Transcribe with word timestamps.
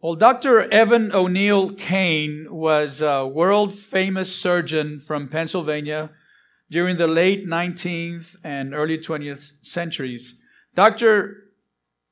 Well, 0.00 0.14
Dr. 0.14 0.72
Evan 0.72 1.10
O'Neill 1.10 1.72
Kane 1.72 2.46
was 2.50 3.02
a 3.02 3.26
world 3.26 3.74
famous 3.74 4.32
surgeon 4.32 5.00
from 5.00 5.26
Pennsylvania 5.26 6.10
during 6.70 6.98
the 6.98 7.08
late 7.08 7.48
19th 7.48 8.36
and 8.44 8.74
early 8.74 8.98
20th 8.98 9.54
centuries. 9.60 10.36
Dr. 10.76 11.48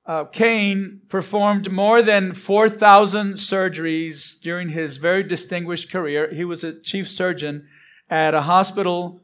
Uh, 0.04 0.24
Kane 0.24 1.02
performed 1.08 1.70
more 1.70 2.02
than 2.02 2.34
4,000 2.34 3.34
surgeries 3.34 4.40
during 4.40 4.70
his 4.70 4.96
very 4.96 5.22
distinguished 5.22 5.88
career. 5.88 6.34
He 6.34 6.44
was 6.44 6.64
a 6.64 6.80
chief 6.80 7.08
surgeon 7.08 7.68
at 8.10 8.34
a 8.34 8.42
hospital 8.42 9.20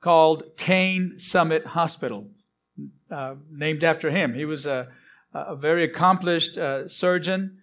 called 0.00 0.56
Kane 0.56 1.20
Summit 1.20 1.64
Hospital, 1.64 2.26
uh, 3.08 3.36
named 3.52 3.84
after 3.84 4.10
him. 4.10 4.34
He 4.34 4.44
was 4.44 4.66
a, 4.66 4.88
a 5.32 5.54
very 5.54 5.84
accomplished 5.84 6.58
uh, 6.58 6.88
surgeon, 6.88 7.60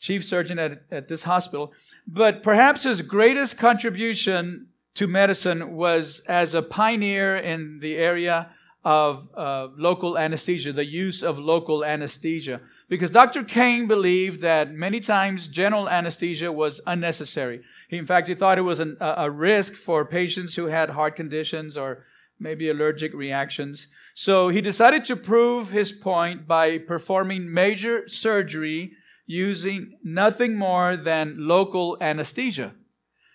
chief 0.00 0.24
surgeon 0.24 0.58
at, 0.58 0.82
at 0.90 1.08
this 1.08 1.22
hospital. 1.22 1.72
But 2.06 2.42
perhaps 2.42 2.82
his 2.84 3.02
greatest 3.02 3.56
contribution 3.58 4.66
to 4.94 5.06
medicine 5.06 5.76
was 5.76 6.20
as 6.26 6.54
a 6.54 6.62
pioneer 6.62 7.36
in 7.36 7.78
the 7.80 7.96
area 7.96 8.50
of 8.84 9.28
uh, 9.36 9.68
local 9.76 10.18
anesthesia, 10.18 10.72
the 10.72 10.86
use 10.86 11.22
of 11.22 11.38
local 11.38 11.84
anesthesia. 11.84 12.60
Because 12.88 13.10
Dr. 13.10 13.44
Kane 13.44 13.86
believed 13.86 14.40
that 14.40 14.72
many 14.72 15.00
times 15.00 15.46
general 15.46 15.88
anesthesia 15.88 16.50
was 16.50 16.80
unnecessary. 16.86 17.60
He, 17.88 17.98
in 17.98 18.06
fact, 18.06 18.26
he 18.26 18.34
thought 18.34 18.58
it 18.58 18.62
was 18.62 18.80
an, 18.80 18.96
a 19.00 19.30
risk 19.30 19.74
for 19.74 20.04
patients 20.04 20.56
who 20.56 20.66
had 20.66 20.90
heart 20.90 21.14
conditions 21.14 21.76
or 21.76 22.06
maybe 22.40 22.70
allergic 22.70 23.12
reactions. 23.12 23.86
So 24.14 24.48
he 24.48 24.60
decided 24.60 25.04
to 25.04 25.16
prove 25.16 25.70
his 25.70 25.92
point 25.92 26.48
by 26.48 26.78
performing 26.78 27.52
major 27.52 28.08
surgery 28.08 28.92
using 29.30 29.96
nothing 30.02 30.56
more 30.56 30.96
than 30.96 31.36
local 31.38 31.96
anesthesia. 32.00 32.72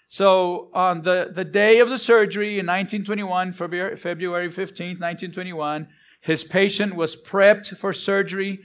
So 0.10 0.70
on 0.74 1.04
the, 1.04 1.32
the 1.34 1.46
day 1.46 1.80
of 1.80 1.90
the 1.90 1.98
surgery 1.98 2.60
in 2.60 2.66
1921, 2.66 3.54
February, 3.54 3.96
February 3.96 4.50
15th, 4.50 5.00
1921, 5.00 5.88
his 6.20 6.44
patient 6.44 6.96
was 6.96 7.16
prepped 7.16 7.78
for 7.78 7.94
surgery 7.94 8.60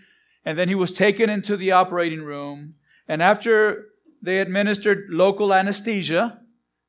and 0.44 0.58
then 0.58 0.68
he 0.68 0.74
was 0.74 0.92
taken 0.92 1.30
into 1.30 1.56
the 1.56 1.70
operating 1.70 2.22
room. 2.22 2.74
And 3.06 3.22
after 3.22 3.86
they 4.20 4.40
administered 4.40 5.06
local 5.08 5.54
anesthesia, 5.54 6.40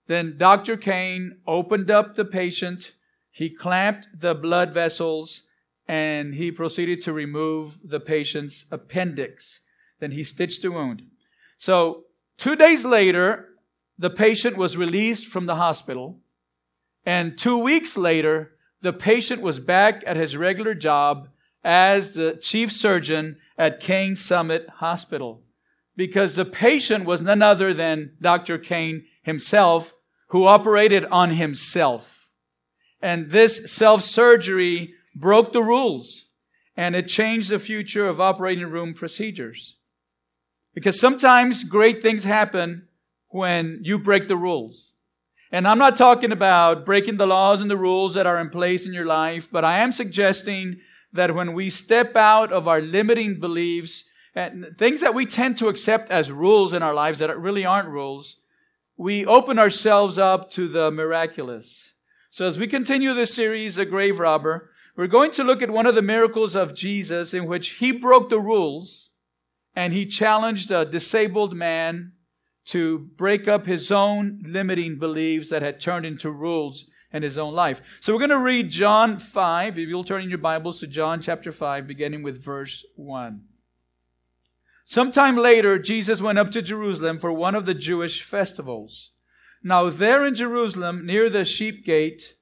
then 0.08 0.38
Dr. 0.40 0.76
Kane 0.76 1.38
opened 1.46 1.92
up 1.92 2.16
the 2.16 2.26
patient, 2.26 2.94
he 3.30 3.50
clamped 3.50 4.08
the 4.20 4.34
blood 4.34 4.74
vessels, 4.74 5.44
and 5.88 6.34
he 6.34 6.52
proceeded 6.52 7.00
to 7.02 7.14
remove 7.14 7.78
the 7.84 8.00
patient's 8.00 8.66
appendix. 8.72 9.60
Then 10.02 10.12
he 10.12 10.24
stitched 10.24 10.64
the 10.64 10.72
wound. 10.72 11.04
So 11.58 12.04
two 12.38 12.58
days 12.58 12.84
later, 12.84 13.48
the 13.98 14.10
patient 14.10 14.58
was 14.58 14.76
released 14.76 15.28
from 15.28 15.46
the 15.46 15.56
hospital. 15.56 16.20
And 17.06 17.38
two 17.38 17.58
weeks 17.58 17.96
later, 17.96 18.56
the 18.82 18.92
patient 18.92 19.42
was 19.42 19.60
back 19.60 20.04
at 20.06 20.18
his 20.18 20.36
regular 20.36 20.74
job 20.74 21.30
as 21.64 22.16
the 22.16 22.38
chief 22.42 22.72
surgeon 22.72 23.38
at 23.58 23.80
Kane 23.80 24.16
Summit 24.16 24.68
Hospital. 24.78 25.44
Because 25.96 26.36
the 26.36 26.46
patient 26.46 27.06
was 27.06 27.22
none 27.22 27.44
other 27.44 27.74
than 27.74 28.18
Dr. 28.20 28.58
Kane 28.58 29.06
himself, 29.22 29.94
who 30.30 30.48
operated 30.48 31.06
on 31.06 31.30
himself. 31.32 32.28
And 33.02 33.30
this 33.30 33.72
self-surgery 33.72 34.96
broke 35.16 35.54
the 35.54 35.62
rules 35.64 36.26
and 36.76 36.96
it 36.96 37.08
changed 37.08 37.52
the 37.52 37.60
future 37.60 38.08
of 38.08 38.20
operating 38.20 38.66
room 38.66 38.94
procedures. 38.94 39.76
Because 40.74 41.00
sometimes 41.00 41.64
great 41.64 42.02
things 42.02 42.24
happen 42.24 42.88
when 43.30 43.80
you 43.84 44.00
break 44.00 44.28
the 44.28 44.38
rules. 44.38 44.94
And 45.52 45.68
I'm 45.68 45.78
not 45.78 45.98
talking 45.98 46.32
about 46.32 46.86
breaking 46.86 47.18
the 47.18 47.28
laws 47.28 47.60
and 47.60 47.70
the 47.70 47.78
rules 47.78 48.14
that 48.14 48.26
are 48.26 48.40
in 48.40 48.50
place 48.50 48.86
in 48.86 48.94
your 48.94 49.06
life, 49.06 49.50
but 49.52 49.66
I 49.66 49.80
am 49.80 49.92
suggesting 49.92 50.80
that 51.12 51.36
when 51.36 51.54
we 51.54 51.70
step 51.70 52.16
out 52.16 52.54
of 52.54 52.70
our 52.70 52.82
limiting 52.82 53.40
beliefs 53.40 54.06
and 54.34 54.68
things 54.78 55.02
that 55.02 55.14
we 55.14 55.26
tend 55.26 55.58
to 55.58 55.68
accept 55.68 56.10
as 56.10 56.32
rules 56.32 56.74
in 56.74 56.82
our 56.82 56.94
lives 56.94 57.20
that 57.20 57.38
really 57.38 57.66
aren't 57.66 57.90
rules, 57.90 58.38
we 58.96 59.26
open 59.26 59.60
ourselves 59.60 60.18
up 60.18 60.50
to 60.52 60.70
the 60.70 60.90
miraculous. 60.90 61.92
So 62.30 62.46
as 62.46 62.58
we 62.58 62.68
continue 62.68 63.14
this 63.14 63.34
series, 63.34 63.78
A 63.78 63.84
Grave 63.84 64.20
Robber, 64.20 64.70
we're 64.96 65.08
going 65.08 65.32
to 65.32 65.44
look 65.44 65.62
at 65.62 65.70
one 65.70 65.86
of 65.86 65.96
the 65.96 66.02
miracles 66.02 66.56
of 66.56 66.74
Jesus 66.74 67.34
in 67.34 67.46
which 67.46 67.72
he 67.72 67.92
broke 67.92 68.30
the 68.30 68.40
rules 68.40 69.11
and 69.76 69.94
he 69.94 70.06
challenged 70.06 70.72
a 70.72 70.86
disabled 70.86 71.56
man 71.56 72.14
to 72.66 73.10
break 73.18 73.48
up 73.48 73.66
his 73.66 73.92
own 73.92 74.42
limiting 74.46 75.00
beliefs 75.00 75.50
that 75.50 75.62
had 75.62 75.80
turned 75.80 76.06
into 76.06 76.30
rules 76.30 76.86
in 77.12 77.24
his 77.24 77.38
own 77.38 77.54
life. 77.54 77.82
So 78.00 78.14
we're 78.14 78.20
going 78.20 78.30
to 78.30 78.38
read 78.38 78.70
John 78.70 79.18
5. 79.18 79.78
If 79.78 79.90
you'll 79.90 80.04
turn 80.04 80.24
in 80.24 80.30
your 80.30 80.38
Bibles 80.38 80.80
to 80.80 80.88
John 80.88 81.22
chapter 81.22 81.52
5, 81.52 81.88
beginning 81.88 82.24
with 82.24 82.44
verse 82.44 82.86
1. 82.96 83.42
Sometime 84.86 85.38
later, 85.38 85.80
Jesus 85.80 86.22
went 86.22 86.38
up 86.38 86.52
to 86.52 86.62
Jerusalem 86.62 87.18
for 87.18 87.32
one 87.32 87.56
of 87.56 87.66
the 87.66 87.74
Jewish 87.74 88.24
festivals. 88.24 89.12
Now, 89.64 89.90
there 89.90 90.26
in 90.26 90.36
Jerusalem, 90.36 91.06
near 91.06 91.30
the 91.30 91.46
sheep 91.46 91.86
gate, 91.86 92.36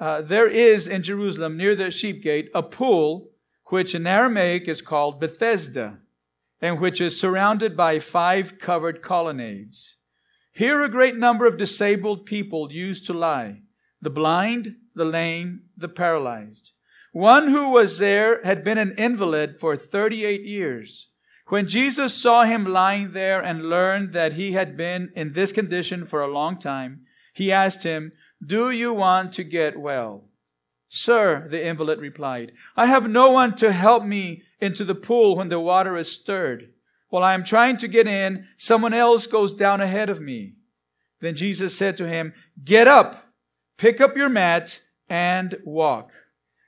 uh, 0.00 0.22
there 0.22 0.48
is 0.48 0.86
in 0.86 1.02
Jerusalem, 1.02 1.56
near 1.56 1.74
the 1.74 1.90
sheep 1.90 2.22
gate, 2.22 2.50
a 2.54 2.62
pool, 2.62 3.30
which 3.66 3.94
in 3.94 4.06
Aramaic 4.06 4.66
is 4.66 4.80
called 4.80 5.20
Bethesda 5.20 5.98
and 6.60 6.80
which 6.80 7.00
is 7.00 7.20
surrounded 7.20 7.76
by 7.76 7.98
five 7.98 8.58
covered 8.58 9.02
colonnades. 9.02 9.96
Here 10.52 10.82
a 10.82 10.88
great 10.88 11.16
number 11.16 11.46
of 11.46 11.56
disabled 11.56 12.26
people 12.26 12.72
used 12.72 13.06
to 13.06 13.12
lie 13.12 13.62
the 14.00 14.10
blind, 14.10 14.76
the 14.94 15.04
lame, 15.04 15.62
the 15.76 15.88
paralyzed. 15.88 16.70
One 17.12 17.48
who 17.48 17.70
was 17.70 17.98
there 17.98 18.40
had 18.44 18.62
been 18.62 18.78
an 18.78 18.94
invalid 18.96 19.58
for 19.58 19.76
38 19.76 20.44
years. 20.44 21.08
When 21.48 21.66
Jesus 21.66 22.14
saw 22.14 22.44
him 22.44 22.64
lying 22.64 23.12
there 23.12 23.40
and 23.40 23.70
learned 23.70 24.12
that 24.12 24.34
he 24.34 24.52
had 24.52 24.76
been 24.76 25.10
in 25.16 25.32
this 25.32 25.50
condition 25.50 26.04
for 26.04 26.20
a 26.20 26.32
long 26.32 26.58
time, 26.58 27.06
he 27.32 27.50
asked 27.50 27.84
him, 27.84 28.12
Do 28.44 28.70
you 28.70 28.92
want 28.92 29.32
to 29.32 29.44
get 29.44 29.78
well? 29.78 30.28
Sir, 30.88 31.48
the 31.50 31.64
invalid 31.64 32.00
replied, 32.00 32.52
I 32.76 32.86
have 32.86 33.08
no 33.08 33.30
one 33.30 33.54
to 33.56 33.72
help 33.72 34.04
me 34.04 34.42
into 34.60 34.84
the 34.84 34.94
pool 34.94 35.36
when 35.36 35.48
the 35.48 35.60
water 35.60 35.96
is 35.96 36.10
stirred. 36.10 36.70
While 37.08 37.22
I 37.22 37.34
am 37.34 37.44
trying 37.44 37.76
to 37.78 37.88
get 37.88 38.06
in, 38.06 38.46
someone 38.56 38.94
else 38.94 39.26
goes 39.26 39.54
down 39.54 39.80
ahead 39.80 40.10
of 40.10 40.20
me. 40.20 40.54
Then 41.20 41.34
Jesus 41.34 41.76
said 41.76 41.96
to 41.96 42.08
him, 42.08 42.34
Get 42.64 42.86
up, 42.86 43.32
pick 43.76 44.00
up 44.00 44.16
your 44.16 44.28
mat, 44.28 44.80
and 45.08 45.56
walk. 45.64 46.12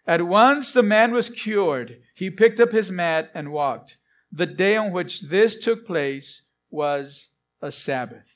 At 0.06 0.26
once 0.26 0.72
the 0.72 0.82
man 0.82 1.12
was 1.12 1.30
cured. 1.30 2.00
He 2.14 2.30
picked 2.30 2.58
up 2.58 2.72
his 2.72 2.90
mat 2.90 3.30
and 3.34 3.52
walked. 3.52 3.98
The 4.32 4.46
day 4.46 4.76
on 4.76 4.92
which 4.92 5.22
this 5.22 5.56
took 5.56 5.86
place 5.86 6.42
was 6.70 7.28
a 7.60 7.70
Sabbath. 7.70 8.26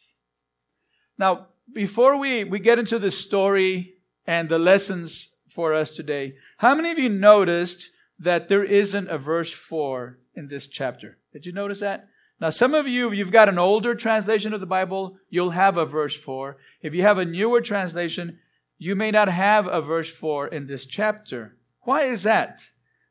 Now, 1.19 1.48
before 1.72 2.19
we, 2.19 2.44
we 2.44 2.59
get 2.59 2.78
into 2.78 2.98
the 2.98 3.10
story 3.10 3.94
and 4.26 4.48
the 4.48 4.59
lessons 4.59 5.31
for 5.48 5.72
us 5.72 5.91
today. 5.91 6.34
How 6.59 6.75
many 6.75 6.91
of 6.91 6.98
you 6.98 7.09
noticed 7.09 7.91
that 8.19 8.49
there 8.49 8.65
isn't 8.65 9.09
a 9.09 9.19
verse 9.19 9.53
4 9.53 10.19
in 10.35 10.49
this 10.49 10.67
chapter? 10.67 11.19
Did 11.33 11.47
you 11.47 11.53
notice 11.53 11.81
that? 11.81 12.09
Now, 12.41 12.51
some 12.51 12.75
of 12.75 12.87
you, 12.87 13.09
if 13.09 13.15
you've 13.15 13.31
got 13.31 13.49
an 13.49 13.59
older 13.59 13.95
translation 13.95 14.53
of 14.53 14.61
the 14.61 14.67
Bible, 14.67 15.17
you'll 15.31 15.51
have 15.51 15.77
a 15.77 15.87
verse 15.87 16.17
4. 16.17 16.57
If 16.83 16.95
you 16.95 17.03
have 17.03 17.19
a 17.19 17.25
newer 17.25 17.61
translation, 17.61 18.39
you 18.79 18.95
may 18.97 19.11
not 19.11 19.29
have 19.29 19.67
a 19.67 19.81
verse 19.81 20.11
4 20.11 20.49
in 20.49 20.67
this 20.67 20.85
chapter. 20.85 21.57
Why 21.83 22.05
is 22.05 22.23
that? 22.25 22.61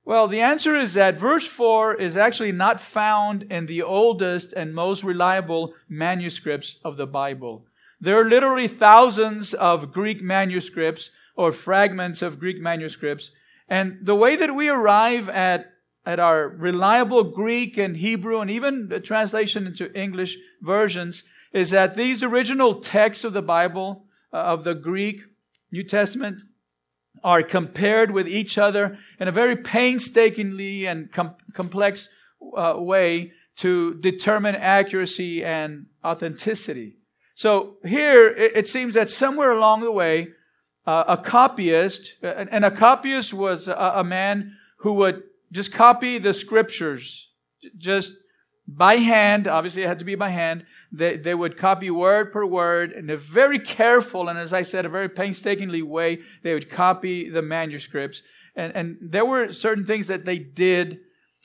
Well, 0.06 0.28
the 0.28 0.42
answer 0.42 0.76
is 0.76 0.94
that 0.96 1.18
verse 1.18 1.48
4 1.48 1.96
is 1.96 2.18
actually 2.18 2.52
not 2.52 2.82
found 2.82 3.44
in 3.44 3.68
the 3.68 3.82
oldest 3.82 4.52
and 4.52 4.76
most 4.76 5.04
reliable 5.04 5.74
manuscripts 5.88 6.80
of 6.84 6.98
the 6.98 7.08
Bible. 7.08 7.66
There 8.02 8.20
are 8.20 8.28
literally 8.28 8.68
thousands 8.68 9.54
of 9.54 9.94
Greek 9.94 10.22
manuscripts 10.22 11.12
or 11.38 11.54
fragments 11.54 12.22
of 12.22 12.40
Greek 12.40 12.60
manuscripts. 12.60 13.32
And 13.68 14.00
the 14.02 14.16
way 14.16 14.36
that 14.36 14.56
we 14.56 14.70
arrive 14.70 15.30
at, 15.30 15.72
at 16.06 16.20
our 16.20 16.48
reliable 16.48 17.24
Greek 17.24 17.78
and 17.78 17.98
Hebrew 17.98 18.40
and 18.40 18.52
even 18.52 18.90
the 18.90 19.00
translation 19.00 19.68
into 19.68 19.94
English 19.94 20.38
versions 20.62 21.24
is 21.54 21.70
that 21.70 21.96
these 21.96 22.24
original 22.24 22.82
texts 22.82 23.24
of 23.24 23.34
the 23.34 23.42
Bible, 23.42 24.06
uh, 24.34 24.38
of 24.38 24.64
the 24.64 24.74
Greek 24.74 25.22
New 25.72 25.84
Testament, 25.84 26.42
are 27.24 27.44
compared 27.44 28.12
with 28.12 28.28
each 28.28 28.58
other 28.58 28.98
in 29.20 29.28
a 29.28 29.32
very 29.32 29.56
painstakingly 29.56 30.86
and 30.86 31.12
com- 31.12 31.36
complex 31.54 32.10
uh, 32.58 32.74
way 32.78 33.32
to 33.58 33.94
determine 33.96 34.56
accuracy 34.56 35.44
and 35.44 35.86
authenticity. 36.04 36.98
So 37.36 37.78
here, 37.86 38.28
it, 38.28 38.52
it 38.56 38.68
seems 38.68 38.96
that 38.96 39.10
somewhere 39.10 39.52
along 39.52 39.82
the 39.82 39.92
way, 39.92 40.30
uh, 40.86 41.04
a 41.08 41.18
copyist, 41.18 42.16
and 42.22 42.66
a 42.66 42.72
copyist 42.72 43.34
was 43.34 43.68
a, 43.68 43.94
a, 43.96 44.04
man 44.04 44.58
who 44.78 44.94
would 44.94 45.24
just 45.52 45.72
copy 45.72 46.18
the 46.18 46.34
scriptures, 46.34 47.30
just 47.78 48.12
by 48.68 48.96
hand. 48.96 49.48
Obviously, 49.48 49.84
it 49.84 49.88
had 49.88 50.00
to 50.00 50.06
be 50.06 50.16
by 50.16 50.30
hand. 50.30 50.66
They, 50.92 51.18
they 51.18 51.34
would 51.34 51.58
copy 51.58 51.90
word 51.90 52.34
per 52.34 52.46
word 52.46 52.92
in 52.92 53.10
a 53.10 53.18
very 53.18 53.60
careful 53.60 54.30
and, 54.30 54.38
as 54.38 54.54
I 54.54 54.64
said, 54.64 54.86
a 54.86 54.90
very 54.90 55.10
painstakingly 55.10 55.82
way. 55.82 56.20
They 56.44 56.54
would 56.54 56.70
copy 56.70 57.30
the 57.30 57.42
manuscripts. 57.42 58.22
And, 58.56 58.76
and 58.76 58.98
there 59.02 59.26
were 59.26 59.52
certain 59.54 59.86
things 59.86 60.08
that 60.08 60.26
they 60.26 60.38
did 60.38 61.00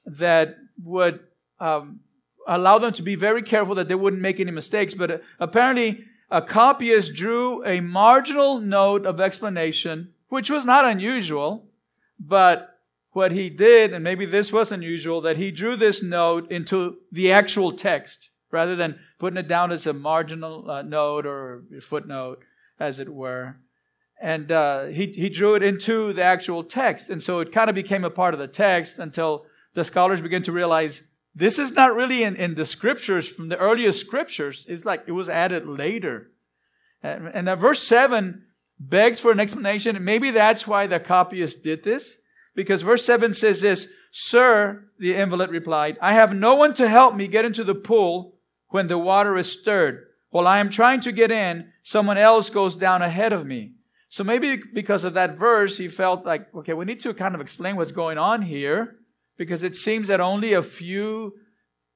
that 0.04 0.56
would 0.82 1.20
um, 1.60 2.00
allow 2.46 2.78
them 2.78 2.92
to 2.94 3.02
be 3.02 3.14
very 3.14 3.42
careful 3.42 3.74
that 3.76 3.88
they 3.88 3.94
wouldn't 3.94 4.20
make 4.20 4.40
any 4.40 4.50
mistakes. 4.50 4.94
But 4.94 5.10
uh, 5.10 5.18
apparently, 5.40 6.04
a 6.30 6.42
copyist 6.42 7.14
drew 7.14 7.64
a 7.64 7.80
marginal 7.80 8.60
note 8.60 9.06
of 9.06 9.20
explanation, 9.20 10.12
which 10.28 10.50
was 10.50 10.64
not 10.64 10.84
unusual, 10.84 11.66
but 12.18 12.78
what 13.12 13.32
he 13.32 13.48
did, 13.48 13.92
and 13.92 14.04
maybe 14.04 14.26
this 14.26 14.52
was 14.52 14.70
unusual, 14.70 15.20
that 15.22 15.38
he 15.38 15.50
drew 15.50 15.76
this 15.76 16.02
note 16.02 16.50
into 16.50 16.98
the 17.10 17.32
actual 17.32 17.72
text 17.72 18.30
rather 18.50 18.76
than 18.76 18.98
putting 19.18 19.38
it 19.38 19.48
down 19.48 19.72
as 19.72 19.86
a 19.86 19.92
marginal 19.92 20.70
uh, 20.70 20.82
note 20.82 21.26
or 21.26 21.62
footnote, 21.80 22.42
as 22.78 22.98
it 23.00 23.08
were. 23.08 23.56
And 24.20 24.50
uh, 24.50 24.86
he, 24.86 25.06
he 25.06 25.28
drew 25.28 25.54
it 25.54 25.62
into 25.62 26.12
the 26.12 26.22
actual 26.22 26.64
text. 26.64 27.08
And 27.08 27.22
so 27.22 27.40
it 27.40 27.52
kind 27.52 27.68
of 27.68 27.74
became 27.74 28.04
a 28.04 28.10
part 28.10 28.34
of 28.34 28.40
the 28.40 28.48
text 28.48 28.98
until 28.98 29.46
the 29.74 29.84
scholars 29.84 30.20
began 30.20 30.42
to 30.42 30.52
realize 30.52 31.02
this 31.38 31.56
is 31.56 31.72
not 31.72 31.94
really 31.94 32.24
in, 32.24 32.34
in 32.34 32.56
the 32.56 32.66
scriptures 32.66 33.28
from 33.28 33.48
the 33.48 33.56
earliest 33.58 34.00
scriptures. 34.00 34.66
It's 34.68 34.84
like 34.84 35.04
it 35.06 35.12
was 35.12 35.28
added 35.28 35.68
later. 35.68 36.32
And, 37.00 37.28
and 37.28 37.60
verse 37.60 37.80
7 37.80 38.42
begs 38.80 39.20
for 39.20 39.30
an 39.30 39.38
explanation. 39.38 40.02
Maybe 40.04 40.32
that's 40.32 40.66
why 40.66 40.88
the 40.88 40.98
copyist 40.98 41.62
did 41.62 41.84
this. 41.84 42.16
Because 42.56 42.82
verse 42.82 43.04
7 43.04 43.34
says 43.34 43.60
this, 43.60 43.86
Sir, 44.10 44.88
the 44.98 45.14
invalid 45.14 45.50
replied, 45.50 45.96
I 46.02 46.14
have 46.14 46.34
no 46.34 46.56
one 46.56 46.74
to 46.74 46.88
help 46.88 47.14
me 47.14 47.28
get 47.28 47.44
into 47.44 47.62
the 47.62 47.74
pool 47.74 48.34
when 48.70 48.88
the 48.88 48.98
water 48.98 49.38
is 49.38 49.52
stirred. 49.52 50.06
While 50.30 50.48
I 50.48 50.58
am 50.58 50.70
trying 50.70 51.02
to 51.02 51.12
get 51.12 51.30
in, 51.30 51.70
someone 51.84 52.18
else 52.18 52.50
goes 52.50 52.74
down 52.74 53.00
ahead 53.00 53.32
of 53.32 53.46
me. 53.46 53.74
So 54.08 54.24
maybe 54.24 54.56
because 54.56 55.04
of 55.04 55.14
that 55.14 55.36
verse, 55.36 55.78
he 55.78 55.86
felt 55.86 56.26
like, 56.26 56.52
okay, 56.52 56.72
we 56.72 56.84
need 56.84 57.00
to 57.02 57.14
kind 57.14 57.36
of 57.36 57.40
explain 57.40 57.76
what's 57.76 57.92
going 57.92 58.18
on 58.18 58.42
here 58.42 58.96
because 59.38 59.62
it 59.64 59.76
seems 59.76 60.08
that 60.08 60.20
only 60.20 60.52
a 60.52 60.62
few 60.62 61.34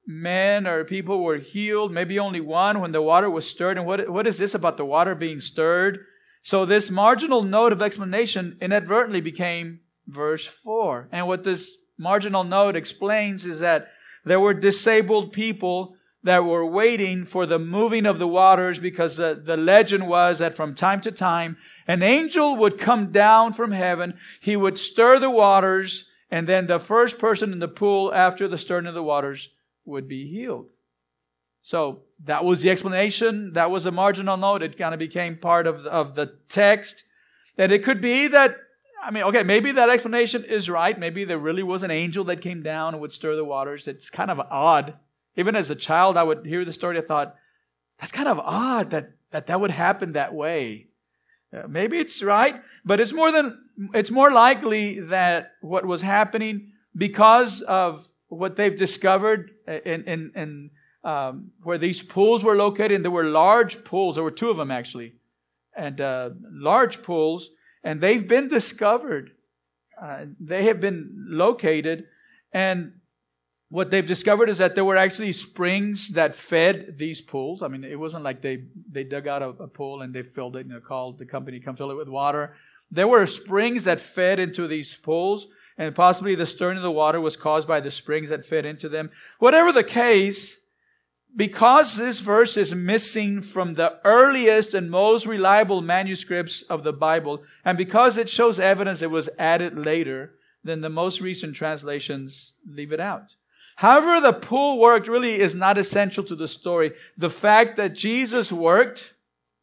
men 0.07 0.65
or 0.65 0.83
people 0.83 1.21
were 1.21 1.37
healed, 1.37 1.91
maybe 1.91 2.17
only 2.17 2.41
one 2.41 2.79
when 2.79 2.91
the 2.91 3.01
water 3.01 3.29
was 3.29 3.47
stirred. 3.47 3.77
And 3.77 3.85
what, 3.85 4.09
what 4.09 4.25
is 4.25 4.37
this 4.37 4.55
about 4.55 4.77
the 4.77 4.85
water 4.85 5.13
being 5.13 5.39
stirred? 5.39 5.99
So 6.41 6.65
this 6.65 6.89
marginal 6.89 7.43
note 7.43 7.71
of 7.71 7.81
explanation 7.81 8.57
inadvertently 8.61 9.21
became 9.21 9.81
verse 10.07 10.45
4. 10.45 11.09
And 11.11 11.27
what 11.27 11.43
this 11.43 11.77
marginal 11.97 12.43
note 12.43 12.75
explains 12.75 13.45
is 13.45 13.59
that 13.59 13.89
there 14.25 14.39
were 14.39 14.53
disabled 14.53 15.31
people 15.33 15.95
that 16.23 16.45
were 16.45 16.65
waiting 16.65 17.25
for 17.25 17.45
the 17.45 17.59
moving 17.59 18.05
of 18.05 18.17
the 18.17 18.27
waters 18.27 18.79
because 18.79 19.17
the, 19.17 19.41
the 19.45 19.57
legend 19.57 20.07
was 20.07 20.39
that 20.39 20.55
from 20.55 20.73
time 20.73 21.01
to 21.01 21.11
time 21.11 21.57
an 21.87 22.01
angel 22.01 22.55
would 22.55 22.79
come 22.79 23.11
down 23.11 23.51
from 23.51 23.71
heaven. 23.71 24.13
He 24.39 24.55
would 24.55 24.77
stir 24.77 25.19
the 25.19 25.29
waters 25.29 26.05
and 26.29 26.47
then 26.47 26.67
the 26.67 26.79
first 26.79 27.19
person 27.19 27.51
in 27.51 27.59
the 27.59 27.67
pool 27.67 28.13
after 28.13 28.47
the 28.47 28.57
stirring 28.57 28.87
of 28.87 28.93
the 28.93 29.03
waters 29.03 29.49
would 29.85 30.07
be 30.07 30.27
healed. 30.27 30.69
So 31.61 32.01
that 32.25 32.43
was 32.43 32.61
the 32.61 32.69
explanation. 32.69 33.53
That 33.53 33.71
was 33.71 33.85
a 33.85 33.91
marginal 33.91 34.37
note. 34.37 34.63
It 34.63 34.77
kind 34.77 34.93
of 34.93 34.99
became 34.99 35.37
part 35.37 35.67
of 35.67 35.83
the, 35.83 35.89
of 35.89 36.15
the 36.15 36.35
text. 36.49 37.05
And 37.57 37.71
it 37.71 37.83
could 37.83 38.01
be 38.01 38.27
that 38.27 38.57
I 39.05 39.11
mean, 39.11 39.23
okay, 39.23 39.43
maybe 39.43 39.73
that 39.73 39.89
explanation 39.89 40.45
is 40.45 40.69
right. 40.69 40.97
Maybe 40.97 41.25
there 41.25 41.37
really 41.37 41.63
was 41.63 41.83
an 41.83 41.91
angel 41.91 42.23
that 42.25 42.41
came 42.41 42.63
down 42.63 42.93
and 42.93 43.01
would 43.01 43.11
stir 43.11 43.35
the 43.35 43.43
waters. 43.43 43.85
It's 43.87 44.09
kind 44.09 44.31
of 44.31 44.39
odd. 44.39 44.93
Even 45.35 45.57
as 45.57 45.69
a 45.69 45.75
child, 45.75 46.15
I 46.15 46.23
would 46.23 46.45
hear 46.45 46.63
the 46.63 46.71
story. 46.71 46.97
I 46.97 47.01
thought, 47.01 47.35
that's 47.99 48.13
kind 48.13 48.29
of 48.29 48.39
odd 48.39 48.91
that 48.91 49.11
that, 49.31 49.47
that 49.47 49.59
would 49.59 49.71
happen 49.71 50.13
that 50.13 50.33
way. 50.33 50.87
Uh, 51.53 51.67
maybe 51.67 51.97
it's 51.99 52.23
right, 52.23 52.61
but 52.83 52.99
it's 52.99 53.13
more 53.13 53.31
than 53.31 53.59
it's 53.93 54.11
more 54.11 54.31
likely 54.31 54.99
that 55.01 55.51
what 55.61 55.85
was 55.85 56.01
happening 56.01 56.71
because 56.95 57.61
of 57.61 58.07
what 58.27 58.55
they've 58.55 58.77
discovered 58.77 59.51
in 59.67 60.03
in, 60.05 60.31
in 60.35 60.69
um, 61.03 61.51
where 61.63 61.77
these 61.77 62.01
pools 62.01 62.43
were 62.43 62.55
located. 62.55 62.93
And 62.93 63.05
there 63.05 63.11
were 63.11 63.25
large 63.25 63.83
pools. 63.83 64.15
There 64.15 64.23
were 64.23 64.31
two 64.31 64.49
of 64.49 64.57
them 64.57 64.71
actually, 64.71 65.13
and 65.75 65.99
uh, 66.01 66.31
large 66.51 67.03
pools 67.03 67.49
and 67.83 67.99
they've 68.01 68.27
been 68.27 68.47
discovered. 68.47 69.31
Uh, 70.01 70.25
they 70.39 70.65
have 70.65 70.79
been 70.79 71.27
located, 71.29 72.05
and 72.51 72.93
what 73.73 73.89
they've 73.89 74.05
discovered 74.05 74.49
is 74.49 74.59
that 74.59 74.75
there 74.75 74.85
were 74.85 74.97
actually 74.97 75.31
springs 75.31 76.09
that 76.09 76.35
fed 76.35 76.95
these 76.99 77.21
pools. 77.21 77.63
I 77.63 77.69
mean, 77.69 77.83
it 77.83 77.99
wasn't 77.99 78.23
like 78.23 78.39
they 78.39 78.65
they 78.91 79.03
dug 79.03 79.27
out 79.27 79.41
a, 79.41 79.47
a 79.47 79.67
pool 79.67 80.03
and 80.03 80.13
they 80.13 80.21
filled 80.21 80.55
it 80.57 80.67
and 80.67 80.83
called 80.83 81.17
the 81.17 81.25
company 81.25 81.59
come 81.59 81.75
fill 81.75 81.89
it 81.89 81.97
with 81.97 82.07
water. 82.07 82.55
There 82.91 83.07
were 83.07 83.25
springs 83.25 83.85
that 83.85 83.99
fed 83.99 84.39
into 84.39 84.67
these 84.67 84.93
pools, 84.93 85.47
and 85.75 85.95
possibly 85.95 86.35
the 86.35 86.45
stirring 86.45 86.77
of 86.77 86.83
the 86.83 86.91
water 86.91 87.19
was 87.19 87.35
caused 87.35 87.67
by 87.67 87.79
the 87.79 87.89
springs 87.89 88.29
that 88.29 88.45
fed 88.45 88.67
into 88.67 88.89
them. 88.89 89.09
Whatever 89.39 89.71
the 89.71 89.83
case, 89.83 90.59
because 91.35 91.95
this 91.95 92.19
verse 92.19 92.57
is 92.57 92.75
missing 92.75 93.41
from 93.41 93.73
the 93.73 93.97
earliest 94.05 94.75
and 94.75 94.91
most 94.91 95.25
reliable 95.25 95.81
manuscripts 95.81 96.61
of 96.69 96.83
the 96.83 96.93
Bible, 96.93 97.41
and 97.65 97.75
because 97.75 98.17
it 98.17 98.29
shows 98.29 98.59
evidence 98.59 99.01
it 99.01 99.09
was 99.09 99.29
added 99.39 99.79
later, 99.79 100.35
then 100.63 100.81
the 100.81 100.89
most 100.89 101.21
recent 101.21 101.55
translations 101.55 102.53
leave 102.67 102.91
it 102.91 102.99
out. 102.99 103.33
However, 103.75 104.21
the 104.21 104.33
pool 104.33 104.79
worked 104.79 105.07
really 105.07 105.39
is 105.39 105.55
not 105.55 105.77
essential 105.77 106.23
to 106.25 106.35
the 106.35 106.47
story. 106.47 106.93
The 107.17 107.29
fact 107.29 107.75
that 107.77 107.95
Jesus 107.95 108.51
worked, 108.51 109.13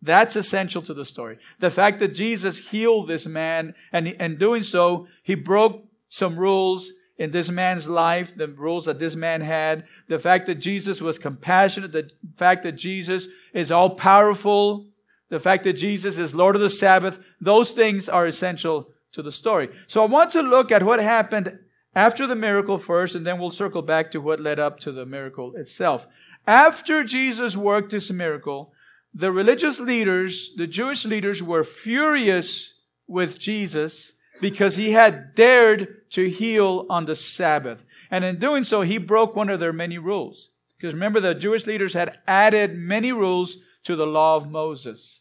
that's 0.02 0.36
essential 0.36 0.82
to 0.82 0.94
the 0.94 1.04
story. 1.04 1.38
The 1.58 1.70
fact 1.70 1.98
that 2.00 2.14
Jesus 2.14 2.58
healed 2.58 3.08
this 3.08 3.26
man, 3.26 3.74
and 3.92 4.08
in 4.08 4.36
doing 4.36 4.62
so, 4.62 5.06
he 5.22 5.34
broke 5.34 5.84
some 6.08 6.38
rules 6.38 6.92
in 7.18 7.30
this 7.30 7.50
man's 7.50 7.88
life, 7.88 8.34
the 8.34 8.48
rules 8.48 8.86
that 8.86 8.98
this 8.98 9.14
man 9.14 9.42
had, 9.42 9.84
the 10.08 10.18
fact 10.18 10.46
that 10.46 10.54
Jesus 10.54 11.02
was 11.02 11.18
compassionate, 11.18 11.92
the 11.92 12.10
fact 12.36 12.62
that 12.62 12.72
Jesus 12.72 13.28
is 13.52 13.70
all 13.70 13.90
powerful, 13.90 14.86
the 15.28 15.38
fact 15.38 15.64
that 15.64 15.74
Jesus 15.74 16.16
is 16.18 16.34
Lord 16.34 16.56
of 16.56 16.62
the 16.62 16.70
Sabbath, 16.70 17.20
those 17.40 17.72
things 17.72 18.08
are 18.08 18.26
essential 18.26 18.88
to 19.12 19.22
the 19.22 19.30
story. 19.30 19.68
So 19.86 20.02
I 20.02 20.06
want 20.06 20.30
to 20.30 20.42
look 20.42 20.72
at 20.72 20.82
what 20.82 20.98
happened 20.98 21.58
after 21.94 22.26
the 22.26 22.36
miracle 22.36 22.78
first, 22.78 23.14
and 23.14 23.26
then 23.26 23.38
we'll 23.38 23.50
circle 23.50 23.82
back 23.82 24.10
to 24.10 24.20
what 24.20 24.40
led 24.40 24.60
up 24.60 24.78
to 24.80 24.92
the 24.92 25.06
miracle 25.06 25.54
itself. 25.56 26.06
After 26.46 27.04
Jesus 27.04 27.56
worked 27.56 27.90
this 27.90 28.10
miracle, 28.10 28.72
the 29.12 29.32
religious 29.32 29.80
leaders, 29.80 30.52
the 30.56 30.66
Jewish 30.66 31.04
leaders 31.04 31.42
were 31.42 31.64
furious 31.64 32.74
with 33.08 33.38
Jesus 33.38 34.12
because 34.40 34.76
he 34.76 34.92
had 34.92 35.34
dared 35.34 36.10
to 36.10 36.28
heal 36.28 36.86
on 36.88 37.06
the 37.06 37.14
Sabbath. 37.14 37.84
And 38.10 38.24
in 38.24 38.38
doing 38.38 38.64
so, 38.64 38.82
he 38.82 38.98
broke 38.98 39.34
one 39.34 39.50
of 39.50 39.60
their 39.60 39.72
many 39.72 39.98
rules. 39.98 40.50
Because 40.76 40.94
remember, 40.94 41.20
the 41.20 41.34
Jewish 41.34 41.66
leaders 41.66 41.92
had 41.92 42.18
added 42.26 42.76
many 42.76 43.12
rules 43.12 43.58
to 43.84 43.96
the 43.96 44.06
law 44.06 44.36
of 44.36 44.50
Moses. 44.50 45.20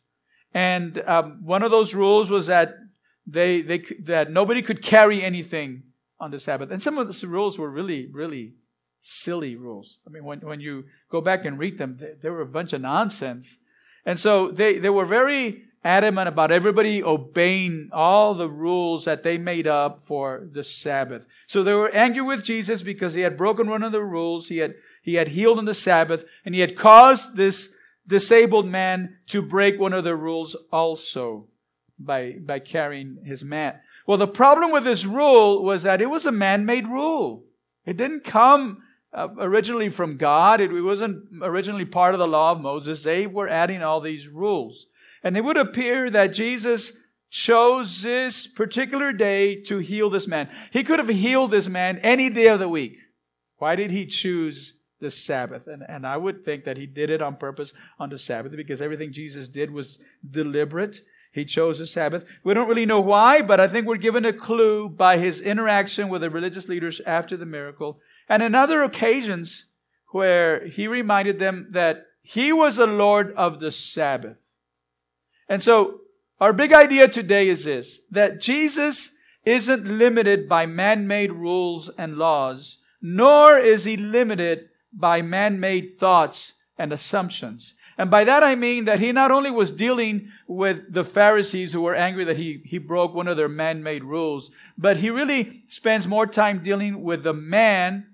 And 0.53 1.01
um, 1.05 1.39
one 1.43 1.63
of 1.63 1.71
those 1.71 1.93
rules 1.93 2.29
was 2.29 2.47
that 2.47 2.75
they, 3.27 3.61
they, 3.61 3.83
that 4.03 4.31
nobody 4.31 4.61
could 4.61 4.81
carry 4.81 5.21
anything 5.21 5.83
on 6.19 6.31
the 6.31 6.39
Sabbath. 6.39 6.71
And 6.71 6.81
some 6.81 6.97
of 6.97 7.07
the 7.07 7.27
rules 7.27 7.57
were 7.57 7.69
really, 7.69 8.07
really 8.11 8.53
silly 9.01 9.55
rules. 9.55 9.99
I 10.05 10.09
mean, 10.09 10.23
when, 10.23 10.39
when 10.41 10.59
you 10.59 10.85
go 11.09 11.21
back 11.21 11.45
and 11.45 11.57
read 11.57 11.77
them, 11.77 11.97
they, 11.99 12.13
they 12.21 12.29
were 12.29 12.41
a 12.41 12.45
bunch 12.45 12.73
of 12.73 12.81
nonsense. 12.81 13.57
And 14.05 14.19
so 14.19 14.51
they, 14.51 14.79
they 14.79 14.89
were 14.89 15.05
very 15.05 15.63
adamant 15.83 16.27
about 16.27 16.51
everybody 16.51 17.01
obeying 17.01 17.89
all 17.93 18.33
the 18.33 18.49
rules 18.49 19.05
that 19.05 19.23
they 19.23 19.37
made 19.37 19.67
up 19.67 20.01
for 20.01 20.47
the 20.51 20.63
Sabbath. 20.63 21.25
So 21.47 21.63
they 21.63 21.73
were 21.73 21.89
angry 21.91 22.21
with 22.21 22.43
Jesus 22.43 22.81
because 22.81 23.13
he 23.13 23.21
had 23.21 23.37
broken 23.37 23.69
one 23.69 23.83
of 23.83 23.93
the 23.93 24.03
rules. 24.03 24.47
He 24.47 24.57
had, 24.57 24.75
he 25.01 25.13
had 25.13 25.29
healed 25.29 25.57
on 25.57 25.65
the 25.65 25.73
Sabbath 25.73 26.25
and 26.43 26.53
he 26.53 26.61
had 26.61 26.75
caused 26.75 27.35
this 27.35 27.69
disabled 28.05 28.67
man 28.67 29.17
to 29.27 29.41
break 29.41 29.79
one 29.79 29.93
of 29.93 30.03
the 30.03 30.15
rules 30.15 30.55
also 30.71 31.47
by, 31.97 32.35
by 32.41 32.59
carrying 32.59 33.19
his 33.23 33.43
mat. 33.43 33.81
Well, 34.09 34.17
the 34.17 34.25
problem 34.25 34.71
with 34.71 34.85
this 34.85 35.05
rule 35.05 35.63
was 35.63 35.83
that 35.83 36.01
it 36.01 36.07
was 36.07 36.25
a 36.25 36.31
man-made 36.31 36.87
rule. 36.87 37.43
It 37.85 37.95
didn't 37.95 38.23
come 38.23 38.81
uh, 39.13 39.27
originally 39.37 39.89
from 39.89 40.17
God. 40.17 40.59
It, 40.59 40.71
it 40.71 40.81
wasn't 40.81 41.25
originally 41.43 41.85
part 41.85 42.15
of 42.15 42.19
the 42.19 42.25
law 42.25 42.53
of 42.53 42.59
Moses. 42.59 43.03
They 43.03 43.27
were 43.27 43.47
adding 43.47 43.83
all 43.83 44.01
these 44.01 44.27
rules. 44.27 44.87
And 45.23 45.37
it 45.37 45.43
would 45.43 45.57
appear 45.57 46.09
that 46.09 46.33
Jesus 46.33 46.93
chose 47.29 48.01
this 48.01 48.47
particular 48.47 49.13
day 49.13 49.61
to 49.65 49.77
heal 49.77 50.09
this 50.09 50.27
man. 50.27 50.49
He 50.71 50.83
could 50.83 50.97
have 50.97 51.09
healed 51.09 51.51
this 51.51 51.67
man 51.67 51.99
any 51.99 52.31
day 52.31 52.47
of 52.47 52.57
the 52.57 52.67
week. 52.67 52.97
Why 53.57 53.75
did 53.75 53.91
he 53.91 54.07
choose 54.07 54.73
the 54.99 55.11
Sabbath? 55.11 55.67
And, 55.67 55.83
and 55.87 56.07
I 56.07 56.17
would 56.17 56.43
think 56.43 56.63
that 56.63 56.77
he 56.77 56.87
did 56.87 57.11
it 57.11 57.21
on 57.21 57.35
purpose 57.35 57.73
on 57.99 58.09
the 58.09 58.17
Sabbath 58.17 58.55
because 58.55 58.81
everything 58.81 59.13
Jesus 59.13 59.47
did 59.47 59.69
was 59.69 59.99
deliberate. 60.27 60.99
He 61.31 61.45
chose 61.45 61.79
the 61.79 61.85
Sabbath. 61.87 62.25
We 62.43 62.53
don't 62.53 62.67
really 62.67 62.85
know 62.85 62.99
why, 62.99 63.41
but 63.41 63.59
I 63.59 63.67
think 63.67 63.85
we're 63.85 63.97
given 63.97 64.25
a 64.25 64.33
clue 64.33 64.89
by 64.89 65.17
his 65.17 65.41
interaction 65.41 66.09
with 66.09 66.21
the 66.21 66.29
religious 66.29 66.67
leaders 66.67 67.01
after 67.05 67.37
the 67.37 67.45
miracle. 67.45 67.99
And 68.27 68.41
in 68.41 68.55
other 68.55 68.83
occasions, 68.83 69.65
where 70.11 70.65
he 70.67 70.87
reminded 70.87 71.37
them 71.37 71.67
that 71.71 72.07
he 72.21 72.51
was 72.51 72.77
the 72.77 72.87
Lord 72.87 73.33
of 73.35 73.59
the 73.59 73.71
Sabbath. 73.71 74.41
And 75.47 75.61
so 75.61 76.01
our 76.39 76.53
big 76.53 76.73
idea 76.73 77.07
today 77.07 77.47
is 77.49 77.63
this, 77.63 77.99
that 78.11 78.41
Jesus 78.41 79.13
isn't 79.45 79.85
limited 79.85 80.49
by 80.49 80.65
man-made 80.65 81.31
rules 81.31 81.89
and 81.97 82.17
laws, 82.17 82.77
nor 83.01 83.57
is 83.57 83.85
he 83.85 83.97
limited 83.97 84.69
by 84.91 85.21
man-made 85.21 85.97
thoughts 85.99 86.53
and 86.77 86.91
assumptions. 86.91 87.73
And 87.99 88.09
by 88.09 88.23
that 88.23 88.43
I 88.43 88.55
mean 88.55 88.85
that 88.85 89.01
he 89.01 89.11
not 89.11 89.29
only 89.29 89.51
was 89.51 89.73
dealing 89.73 90.29
with 90.47 90.93
the 90.93 91.03
Pharisees 91.03 91.73
who 91.73 91.81
were 91.81 91.93
angry 91.93 92.23
that 92.23 92.37
he, 92.37 92.61
he 92.63 92.77
broke 92.77 93.13
one 93.13 93.27
of 93.27 93.35
their 93.35 93.49
man-made 93.49 94.05
rules, 94.05 94.51
but 94.77 94.95
he 94.95 95.09
really 95.09 95.63
spends 95.67 96.07
more 96.07 96.25
time 96.25 96.63
dealing 96.63 97.03
with 97.03 97.23
the 97.23 97.33
man 97.33 98.07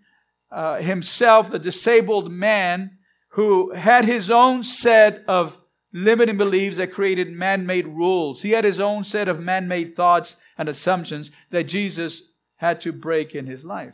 uh, 0.51 0.77
himself, 0.77 1.51
the 1.51 1.59
disabled 1.59 2.31
man 2.31 2.97
who 3.33 3.75
had 3.75 4.05
his 4.05 4.31
own 4.31 4.63
set 4.63 5.23
of 5.27 5.55
limiting 5.93 6.37
beliefs 6.37 6.77
that 6.77 6.91
created 6.91 7.31
man-made 7.31 7.85
rules. 7.85 8.41
He 8.41 8.51
had 8.51 8.63
his 8.63 8.79
own 8.79 9.03
set 9.03 9.27
of 9.27 9.39
man-made 9.39 9.95
thoughts 9.95 10.35
and 10.57 10.67
assumptions 10.67 11.29
that 11.51 11.65
Jesus 11.65 12.23
had 12.55 12.81
to 12.81 12.91
break 12.91 13.35
in 13.35 13.45
his 13.45 13.63
life. 13.63 13.93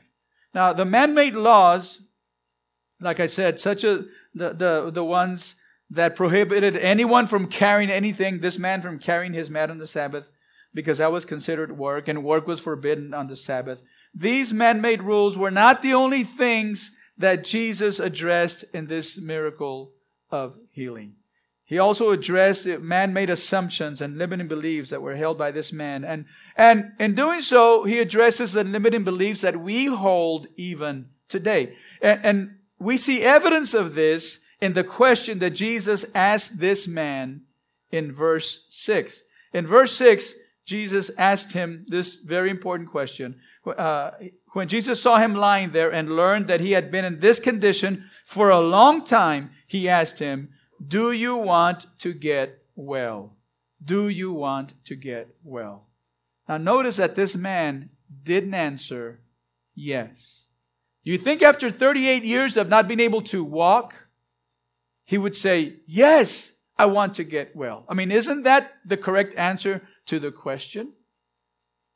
Now, 0.54 0.72
the 0.72 0.86
man-made 0.86 1.34
laws, 1.34 2.02
like 3.02 3.20
I 3.20 3.26
said, 3.26 3.60
such 3.60 3.84
as 3.84 4.06
the, 4.34 4.54
the, 4.54 4.90
the 4.90 5.04
ones 5.04 5.56
that 5.92 6.16
prohibited 6.16 6.76
anyone 6.78 7.28
from 7.28 7.48
carrying 7.48 7.92
anything, 7.92 8.40
this 8.40 8.58
man 8.58 8.82
from 8.82 8.98
carrying 8.98 9.34
his 9.34 9.50
mat 9.50 9.70
on 9.70 9.78
the 9.78 9.86
Sabbath, 9.86 10.30
because 10.74 11.00
that 11.00 11.12
was 11.12 11.26
considered 11.26 11.78
work, 11.78 12.08
and 12.08 12.24
work 12.24 12.48
was 12.48 12.60
forbidden 12.60 13.14
on 13.14 13.28
the 13.28 13.36
Sabbath. 13.36 13.82
These 14.16 14.54
man-made 14.54 15.04
rules 15.04 15.38
were 15.38 15.52
not 15.52 15.82
the 15.82 15.94
only 15.94 16.24
things 16.24 16.92
that 17.18 17.44
Jesus 17.44 18.00
addressed 18.00 18.64
in 18.74 18.88
this 18.88 19.18
miracle 19.18 19.92
of 20.30 20.58
healing. 20.72 21.16
He 21.66 21.78
also 21.78 22.12
addressed 22.12 22.66
man-made 22.66 23.30
assumptions 23.30 24.02
and 24.02 24.18
limiting 24.18 24.48
beliefs 24.48 24.90
that 24.90 25.02
were 25.02 25.16
held 25.16 25.38
by 25.38 25.52
this 25.52 25.72
man. 25.72 26.04
And, 26.04 26.26
and 26.58 26.92
in 27.00 27.16
doing 27.16 27.42
so, 27.42 27.84
he 27.86 28.00
addresses 28.00 28.54
the 28.54 28.64
limiting 28.64 29.04
beliefs 29.04 29.42
that 29.42 29.62
we 29.62 29.86
hold 29.86 30.48
even 30.58 31.08
today. 31.30 31.78
And, 32.02 32.20
and 32.26 32.56
we 32.80 32.98
see 32.98 33.24
evidence 33.24 33.74
of 33.74 33.94
this 33.94 34.40
in 34.62 34.74
the 34.74 34.84
question 34.84 35.40
that 35.40 35.52
Jesus 35.52 36.06
asked 36.14 36.60
this 36.60 36.88
man 36.88 37.42
in 37.92 38.14
verse 38.14 38.66
6. 38.70 39.22
In 39.54 39.68
verse 39.68 39.94
6, 39.96 40.36
Jesus 40.66 41.12
asked 41.18 41.54
him 41.54 41.86
this 41.90 42.16
very 42.16 42.50
important 42.50 42.90
question. 42.90 43.42
Uh, 43.66 44.12
when 44.54 44.68
Jesus 44.68 45.02
saw 45.02 45.18
him 45.18 45.36
lying 45.36 45.72
there 45.72 45.92
and 45.92 46.16
learned 46.16 46.48
that 46.48 46.62
he 46.62 46.72
had 46.72 46.92
been 46.92 47.04
in 47.04 47.20
this 47.20 47.40
condition 47.40 48.10
for 48.26 48.50
a 48.50 48.62
long 48.62 49.04
time, 49.04 49.52
he 49.68 49.90
asked 49.90 50.20
him, 50.20 50.50
Do 50.86 51.12
you 51.12 51.36
want 51.36 51.88
to 52.00 52.14
get 52.14 52.64
well? 52.76 53.36
Do 53.84 54.08
you 54.08 54.32
want 54.32 54.74
to 54.86 54.96
get 54.96 55.36
well? 55.44 55.88
Now 56.48 56.58
notice 56.58 56.98
that 56.98 57.16
this 57.16 57.36
man 57.36 57.90
didn't 58.24 58.54
answer 58.54 59.22
yes. 59.74 60.46
You 61.04 61.18
think 61.18 61.42
after 61.42 61.72
38 61.72 62.24
years 62.24 62.58
of 62.58 62.70
not 62.70 62.88
being 62.88 63.00
able 63.00 63.22
to 63.24 63.44
walk, 63.44 64.01
he 65.06 65.18
would 65.18 65.36
say, 65.36 65.78
Yes, 65.88 66.52
I 66.78 66.86
want 66.86 67.16
to 67.16 67.24
get 67.24 67.56
well. 67.56 67.86
I 67.88 67.94
mean, 67.94 68.12
isn't 68.12 68.44
that 68.44 68.74
the 68.86 68.98
correct 68.98 69.36
answer 69.36 69.82
to 70.08 70.20
the 70.20 70.32
question? 70.32 70.94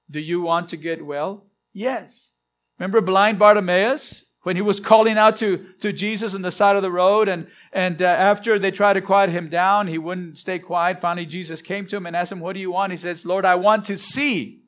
Do 0.09 0.19
you 0.19 0.41
want 0.41 0.69
to 0.69 0.77
get 0.77 1.05
well? 1.05 1.45
Yes. 1.73 2.29
Remember 2.77 3.01
blind 3.01 3.39
Bartimaeus? 3.39 4.23
When 4.43 4.55
he 4.55 4.61
was 4.61 4.79
calling 4.79 5.17
out 5.17 5.37
to, 5.37 5.65
to 5.79 5.91
Jesus 5.91 6.35
on 6.35 6.43
the 6.43 6.51
side 6.51 6.75
of 6.75 6.83
the 6.83 6.91
road, 6.91 7.27
and, 7.27 7.47
and 7.73 7.99
uh, 7.99 8.05
after 8.05 8.59
they 8.59 8.69
tried 8.69 8.93
to 8.93 9.01
quiet 9.01 9.31
him 9.31 9.49
down, 9.49 9.87
he 9.87 9.97
wouldn't 9.97 10.37
stay 10.37 10.59
quiet. 10.59 11.01
Finally, 11.01 11.25
Jesus 11.25 11.63
came 11.63 11.87
to 11.87 11.97
him 11.97 12.05
and 12.05 12.15
asked 12.15 12.31
him, 12.31 12.41
What 12.41 12.53
do 12.53 12.59
you 12.59 12.69
want? 12.69 12.91
He 12.91 12.97
says, 12.97 13.25
Lord, 13.25 13.43
I 13.43 13.55
want 13.55 13.85
to 13.85 13.97
see. 13.97 14.61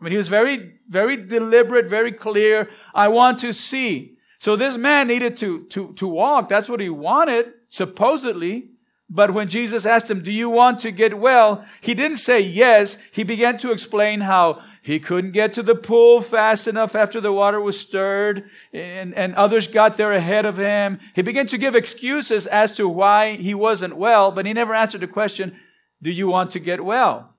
I 0.00 0.04
mean, 0.04 0.12
he 0.12 0.16
was 0.16 0.28
very, 0.28 0.74
very 0.88 1.16
deliberate, 1.16 1.88
very 1.88 2.12
clear. 2.12 2.70
I 2.94 3.08
want 3.08 3.40
to 3.40 3.52
see. 3.52 4.16
So 4.38 4.54
this 4.54 4.76
man 4.76 5.08
needed 5.08 5.36
to, 5.38 5.64
to, 5.70 5.92
to 5.94 6.06
walk. 6.06 6.48
That's 6.48 6.68
what 6.68 6.80
he 6.80 6.88
wanted, 6.88 7.52
supposedly. 7.70 8.68
But 9.08 9.32
when 9.32 9.48
Jesus 9.48 9.86
asked 9.86 10.10
him, 10.10 10.22
do 10.22 10.30
you 10.30 10.50
want 10.50 10.80
to 10.80 10.92
get 10.92 11.18
well? 11.18 11.64
He 11.80 11.94
didn't 11.94 12.18
say 12.18 12.40
yes. 12.40 12.98
He 13.10 13.24
began 13.24 13.56
to 13.58 13.72
explain 13.72 14.20
how 14.20 14.62
he 14.82 15.00
couldn't 15.00 15.32
get 15.32 15.52
to 15.54 15.62
the 15.62 15.74
pool 15.74 16.20
fast 16.20 16.68
enough 16.68 16.94
after 16.94 17.20
the 17.20 17.32
water 17.32 17.60
was 17.60 17.78
stirred 17.78 18.48
and, 18.72 19.14
and 19.14 19.34
others 19.34 19.66
got 19.66 19.96
there 19.96 20.12
ahead 20.12 20.46
of 20.46 20.58
him. 20.58 21.00
He 21.14 21.22
began 21.22 21.46
to 21.48 21.58
give 21.58 21.74
excuses 21.74 22.46
as 22.46 22.76
to 22.76 22.88
why 22.88 23.36
he 23.36 23.52
wasn't 23.52 23.96
well, 23.96 24.30
but 24.30 24.46
he 24.46 24.52
never 24.52 24.74
answered 24.74 25.00
the 25.00 25.08
question, 25.08 25.58
do 26.00 26.10
you 26.10 26.28
want 26.28 26.52
to 26.52 26.60
get 26.60 26.84
well? 26.84 27.34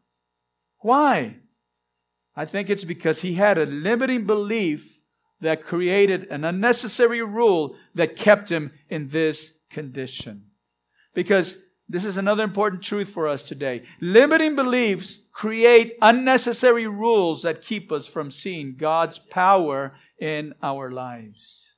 Why? 0.80 1.38
I 2.36 2.46
think 2.46 2.70
it's 2.70 2.84
because 2.84 3.22
he 3.22 3.36
had 3.36 3.58
a 3.58 3.66
limiting 3.66 4.26
belief 4.26 5.00
that 5.42 5.64
created 5.64 6.28
an 6.30 6.44
unnecessary 6.44 7.22
rule 7.22 7.76
that 7.96 8.16
kept 8.16 8.52
him 8.52 8.72
in 8.90 9.08
this 9.08 9.52
condition. 9.74 10.44
Because 11.14 11.58
this 11.90 12.06
is 12.06 12.16
another 12.16 12.44
important 12.44 12.82
truth 12.82 13.10
for 13.10 13.28
us 13.28 13.44
today. 13.44 13.84
Limiting 14.00 14.56
beliefs 14.56 15.20
create 15.34 15.98
unnecessary 16.02 16.88
rules 16.88 17.42
that 17.42 17.62
keep 17.62 17.92
us 17.92 18.08
from 18.08 18.32
seeing 18.32 18.76
God's 18.78 19.20
power 19.20 19.94
in 20.18 20.54
our 20.64 20.90
lives. 20.90 21.74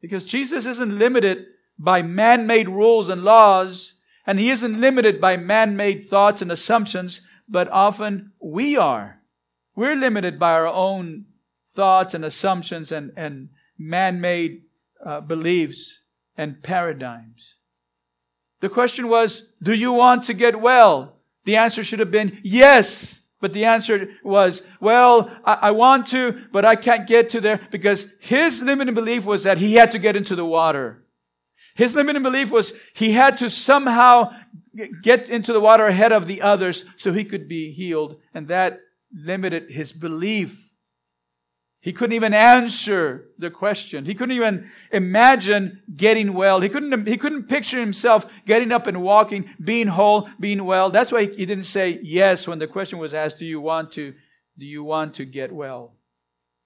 Because 0.00 0.24
Jesus 0.24 0.66
isn't 0.66 0.98
limited 0.98 1.46
by 1.78 2.02
man-made 2.02 2.68
rules 2.68 3.08
and 3.08 3.24
laws, 3.24 3.94
and 4.24 4.38
He 4.38 4.50
isn't 4.50 4.80
limited 4.80 5.20
by 5.20 5.36
man-made 5.36 6.08
thoughts 6.08 6.40
and 6.40 6.52
assumptions, 6.52 7.22
but 7.48 7.68
often 7.70 8.32
we 8.38 8.76
are. 8.76 9.20
We're 9.74 9.96
limited 9.96 10.38
by 10.38 10.52
our 10.52 10.68
own 10.68 11.24
thoughts 11.74 12.14
and 12.14 12.24
assumptions 12.24 12.92
and, 12.92 13.12
and 13.16 13.48
man-made 13.76 14.62
uh, 15.04 15.20
beliefs 15.22 16.02
and 16.36 16.62
paradigms. 16.62 17.54
The 18.60 18.68
question 18.68 19.08
was, 19.08 19.42
do 19.62 19.74
you 19.74 19.92
want 19.92 20.24
to 20.24 20.34
get 20.34 20.60
well? 20.60 21.16
The 21.44 21.56
answer 21.56 21.84
should 21.84 21.98
have 22.00 22.10
been 22.10 22.40
yes. 22.42 23.20
But 23.40 23.52
the 23.52 23.66
answer 23.66 24.08
was, 24.22 24.62
well, 24.80 25.30
I, 25.44 25.54
I, 25.54 25.70
want 25.72 26.06
to, 26.08 26.44
but 26.50 26.64
I 26.64 26.76
can't 26.76 27.06
get 27.06 27.28
to 27.30 27.42
there 27.42 27.60
because 27.70 28.06
his 28.20 28.62
limiting 28.62 28.94
belief 28.94 29.26
was 29.26 29.42
that 29.42 29.58
he 29.58 29.74
had 29.74 29.92
to 29.92 29.98
get 29.98 30.16
into 30.16 30.34
the 30.34 30.46
water. 30.46 31.04
His 31.74 31.94
limiting 31.94 32.22
belief 32.22 32.50
was 32.50 32.72
he 32.94 33.12
had 33.12 33.36
to 33.38 33.50
somehow 33.50 34.32
get 35.02 35.28
into 35.28 35.52
the 35.52 35.60
water 35.60 35.86
ahead 35.86 36.12
of 36.12 36.26
the 36.26 36.40
others 36.40 36.86
so 36.96 37.12
he 37.12 37.24
could 37.24 37.46
be 37.46 37.72
healed. 37.72 38.16
And 38.32 38.48
that 38.48 38.80
limited 39.12 39.70
his 39.70 39.92
belief. 39.92 40.73
He 41.84 41.92
couldn't 41.92 42.16
even 42.16 42.32
answer 42.32 43.26
the 43.38 43.50
question. 43.50 44.06
He 44.06 44.14
couldn't 44.14 44.34
even 44.34 44.70
imagine 44.90 45.82
getting 45.94 46.32
well. 46.32 46.62
He 46.62 46.70
couldn't, 46.70 47.06
he 47.06 47.18
couldn't 47.18 47.46
picture 47.46 47.78
himself 47.78 48.24
getting 48.46 48.72
up 48.72 48.86
and 48.86 49.02
walking, 49.02 49.50
being 49.62 49.88
whole, 49.88 50.26
being 50.40 50.64
well. 50.64 50.88
That's 50.88 51.12
why 51.12 51.26
he 51.26 51.44
didn't 51.44 51.64
say 51.64 52.00
yes 52.02 52.48
when 52.48 52.58
the 52.58 52.66
question 52.66 52.98
was 52.98 53.12
asked, 53.12 53.38
do 53.38 53.44
you 53.44 53.60
want 53.60 53.92
to, 53.92 54.14
do 54.56 54.64
you 54.64 54.82
want 54.82 55.12
to 55.16 55.26
get 55.26 55.52
well? 55.52 55.92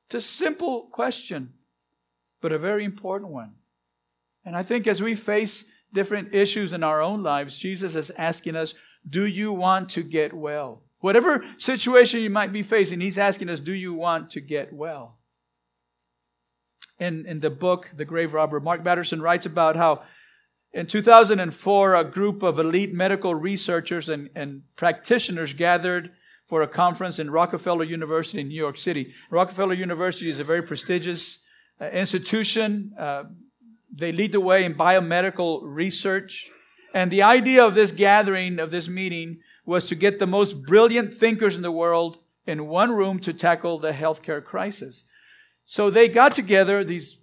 It's 0.07 0.15
a 0.15 0.21
simple 0.21 0.89
question, 0.93 1.53
but 2.41 2.53
a 2.53 2.59
very 2.59 2.85
important 2.85 3.33
one. 3.33 3.55
And 4.45 4.55
I 4.55 4.63
think 4.63 4.87
as 4.87 5.03
we 5.03 5.17
face 5.17 5.65
different 5.93 6.33
issues 6.33 6.73
in 6.73 6.85
our 6.85 7.03
own 7.03 7.25
lives, 7.25 7.59
Jesus 7.59 7.97
is 7.97 8.13
asking 8.17 8.55
us, 8.55 8.73
do 9.11 9.27
you 9.27 9.53
want 9.53 9.89
to 9.91 10.05
get 10.05 10.33
well? 10.33 10.85
Whatever 11.01 11.45
situation 11.59 12.21
you 12.21 12.31
might 12.31 12.53
be 12.53 12.63
facing, 12.63 13.01
he's 13.01 13.19
asking 13.19 13.49
us, 13.49 13.61
do 13.61 13.73
you 13.73 13.95
want 13.95 14.31
to 14.31 14.41
get 14.41 14.73
well? 14.73 15.19
In, 16.99 17.27
in 17.27 17.41
the 17.41 17.51
book, 17.51 17.91
The 17.97 18.05
Grave 18.05 18.35
Robber, 18.35 18.59
Mark 18.59 18.83
Batterson 18.83 19.23
writes 19.23 19.47
about 19.47 19.77
how 19.77 20.03
in 20.73 20.87
2004, 20.87 21.95
a 21.95 22.05
group 22.05 22.43
of 22.43 22.59
elite 22.59 22.93
medical 22.93 23.35
researchers 23.35 24.09
and, 24.09 24.29
and 24.35 24.63
practitioners 24.77 25.55
gathered 25.55 26.11
for 26.47 26.63
a 26.63 26.69
conference 26.69 27.19
in 27.19 27.31
Rockefeller 27.31 27.85
University 27.85 28.41
in 28.41 28.49
New 28.49 28.55
York 28.55 28.77
City. 28.77 29.15
Rockefeller 29.31 29.75
University 29.75 30.29
is 30.29 30.41
a 30.41 30.45
very 30.45 30.63
prestigious 30.63 31.39
uh, 31.81 31.89
institution. 31.89 32.93
Uh, 32.99 33.25
they 33.95 34.13
lead 34.13 34.33
the 34.33 34.41
way 34.41 34.65
in 34.65 34.75
biomedical 34.75 35.61
research. 35.63 36.49
And 36.93 37.11
the 37.11 37.23
idea 37.23 37.65
of 37.65 37.75
this 37.75 37.93
gathering, 37.93 38.59
of 38.59 38.71
this 38.71 38.89
meeting, 38.89 39.41
was 39.69 39.85
to 39.85 39.95
get 39.95 40.19
the 40.19 40.27
most 40.27 40.63
brilliant 40.63 41.13
thinkers 41.13 41.55
in 41.55 41.61
the 41.61 41.71
world 41.71 42.17
in 42.47 42.67
one 42.69 42.91
room 42.91 43.19
to 43.19 43.35
tackle 43.35 43.79
the 43.79 43.93
healthcare 43.93 44.43
crisis. 44.43 45.05
So 45.67 45.91
they 45.91 46.09
got 46.09 46.33
together, 46.33 46.83
these 46.83 47.21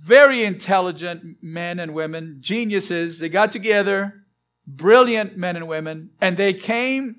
very 0.00 0.42
intelligent 0.42 1.36
men 1.42 1.78
and 1.78 1.92
women, 1.92 2.38
geniuses. 2.40 3.18
They 3.18 3.28
got 3.28 3.52
together, 3.52 4.24
brilliant 4.66 5.36
men 5.36 5.54
and 5.54 5.68
women, 5.68 6.12
and 6.18 6.38
they 6.38 6.54
came 6.54 7.16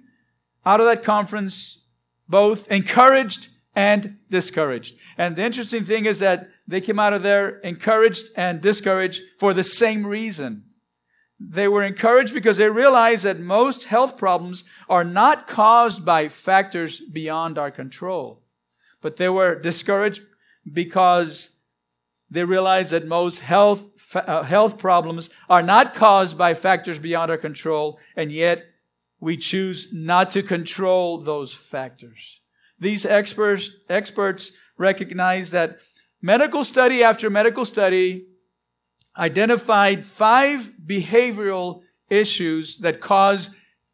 out 0.65 0.80
of 0.80 0.88
that 0.88 1.03
conference 1.03 1.84
both 2.27 2.68
encouraged 2.72 3.50
and 3.75 4.18
discouraged. 4.32 4.96
And 5.20 5.36
the 5.36 5.44
interesting 5.44 5.86
thing 5.86 6.08
is 6.08 6.18
that 6.18 6.50
they 6.68 6.82
came 6.82 6.98
out 6.98 7.13
of 7.13 7.22
there 7.22 7.60
encouraged 7.60 8.30
and 8.36 8.60
discouraged 8.60 9.22
for 9.39 9.53
the 9.53 9.63
same 9.63 10.03
reason. 10.03 10.63
They 11.40 11.68
were 11.68 11.84
encouraged 11.84 12.34
because 12.34 12.58
they 12.58 12.70
realized 12.70 13.24
that 13.24 13.40
most 13.40 13.86
health 13.86 14.18
problems 14.18 14.63
are 14.88 15.04
not 15.04 15.48
caused 15.48 16.06
by 16.06 16.30
factors 16.30 17.00
beyond 17.00 17.58
our 17.58 17.72
control. 17.72 18.42
But 19.02 19.18
they 19.18 19.30
were 19.30 19.56
discouraged 19.56 20.22
because 20.72 21.50
they 22.30 22.44
realized 22.44 22.92
that 22.92 23.06
most 23.06 23.40
health, 23.42 23.84
uh, 24.16 24.44
health 24.44 24.78
problems 24.78 25.30
are 25.50 25.62
not 25.62 25.94
caused 25.94 26.38
by 26.38 26.54
factors 26.54 26.98
beyond 26.98 27.30
our 27.30 27.38
control, 27.38 28.00
and 28.16 28.32
yet 28.32 28.66
we 29.20 29.38
choose 29.38 29.90
not 29.92 30.32
to 30.32 30.44
control 30.44 31.20
those 31.20 31.54
factors. 31.54 32.40
These 32.80 33.06
experts, 33.06 33.72
experts 33.90 34.52
recognize 34.78 35.52
that 35.52 35.80
medical 36.22 36.63
study 36.63 37.04
after 37.04 37.30
medical 37.30 37.66
study 37.66 38.25
identified 39.17 40.05
five 40.05 40.72
behavioral 40.86 41.82
issues 42.10 42.77
that 42.79 43.01
cause 43.01 43.50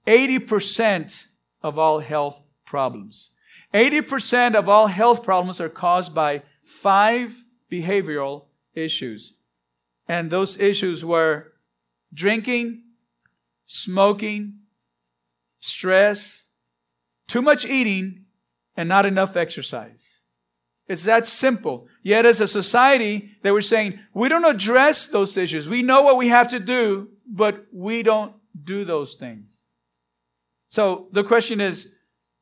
80% 0.08 1.28
of 1.62 1.78
all 1.78 2.00
health 2.00 2.42
problems. 2.66 3.32
80% 3.74 4.56
of 4.56 4.68
all 4.68 4.88
health 4.88 5.24
problems 5.24 5.62
are 5.62 5.70
caused 5.70 6.14
by 6.16 6.44
five 6.64 7.44
behavioral 7.72 8.46
issues. 8.74 9.34
And 10.08 10.32
those 10.32 10.60
issues 10.60 11.06
were 11.06 11.54
drinking, 12.14 12.84
smoking, 13.68 14.60
stress, 15.60 16.44
too 17.28 17.42
much 17.42 17.66
eating, 17.66 18.26
and 18.76 18.90
not 18.90 19.06
enough 19.06 19.36
exercise. 19.36 20.19
It's 20.90 21.04
that 21.04 21.28
simple. 21.28 21.88
Yet 22.02 22.26
as 22.26 22.42
a 22.42 22.48
society, 22.48 23.30
they 23.44 23.52
were 23.52 23.62
saying, 23.62 24.00
we 24.14 24.28
don't 24.28 24.44
address 24.44 25.06
those 25.06 25.38
issues. 25.38 25.70
We 25.70 25.84
know 25.84 26.02
what 26.02 26.18
we 26.18 26.30
have 26.30 26.48
to 26.50 26.60
do, 26.60 27.10
but 27.28 27.68
we 27.72 28.02
don't 28.02 28.34
do 28.62 28.84
those 28.84 29.14
things. 29.14 29.46
So 30.70 31.08
the 31.12 31.24
question 31.24 31.62
is, 31.62 31.88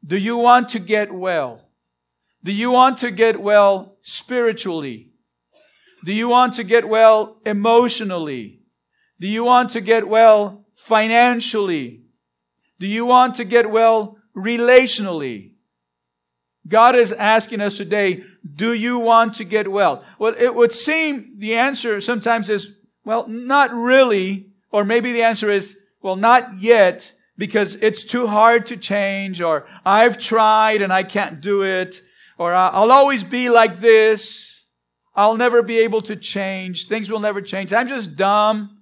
do 0.05 0.17
you 0.17 0.37
want 0.37 0.69
to 0.69 0.79
get 0.79 1.13
well? 1.13 1.61
Do 2.41 2.53
you 2.53 2.71
want 2.71 2.99
to 2.99 3.11
get 3.11 3.41
well 3.41 3.97
spiritually? 4.01 5.11
Do 6.05 6.13
you 6.13 6.29
want 6.29 6.53
to 6.53 6.63
get 6.63 6.87
well 6.87 7.41
emotionally? 7.45 8.61
Do 9.19 9.27
you 9.27 9.43
want 9.43 9.71
to 9.71 9.81
get 9.81 10.07
well 10.07 10.65
financially? 10.73 12.03
Do 12.79 12.87
you 12.87 13.05
want 13.05 13.35
to 13.35 13.43
get 13.43 13.69
well 13.69 14.17
relationally? 14.33 15.51
God 16.67 16.95
is 16.95 17.11
asking 17.13 17.61
us 17.61 17.77
today, 17.77 18.23
do 18.55 18.73
you 18.73 18.99
want 18.99 19.35
to 19.35 19.43
get 19.43 19.71
well? 19.71 20.03
Well, 20.19 20.35
it 20.37 20.53
would 20.53 20.73
seem 20.73 21.33
the 21.37 21.55
answer 21.55 22.01
sometimes 22.01 22.49
is, 22.49 22.73
well, 23.05 23.27
not 23.27 23.73
really. 23.73 24.47
Or 24.71 24.83
maybe 24.83 25.11
the 25.11 25.23
answer 25.23 25.49
is, 25.49 25.77
well, 26.01 26.15
not 26.15 26.59
yet 26.59 27.13
because 27.37 27.75
it's 27.75 28.03
too 28.03 28.27
hard 28.27 28.65
to 28.67 28.77
change 28.77 29.41
or 29.41 29.67
I've 29.85 30.17
tried 30.17 30.81
and 30.81 30.91
I 30.91 31.03
can't 31.03 31.39
do 31.41 31.63
it 31.63 32.01
or 32.37 32.53
I'll 32.53 32.91
always 32.91 33.23
be 33.23 33.49
like 33.49 33.79
this. 33.79 34.63
I'll 35.15 35.37
never 35.37 35.63
be 35.63 35.79
able 35.79 36.01
to 36.01 36.15
change. 36.15 36.87
Things 36.87 37.09
will 37.11 37.19
never 37.19 37.41
change. 37.41 37.73
I'm 37.73 37.87
just 37.87 38.15
dumb. 38.15 38.77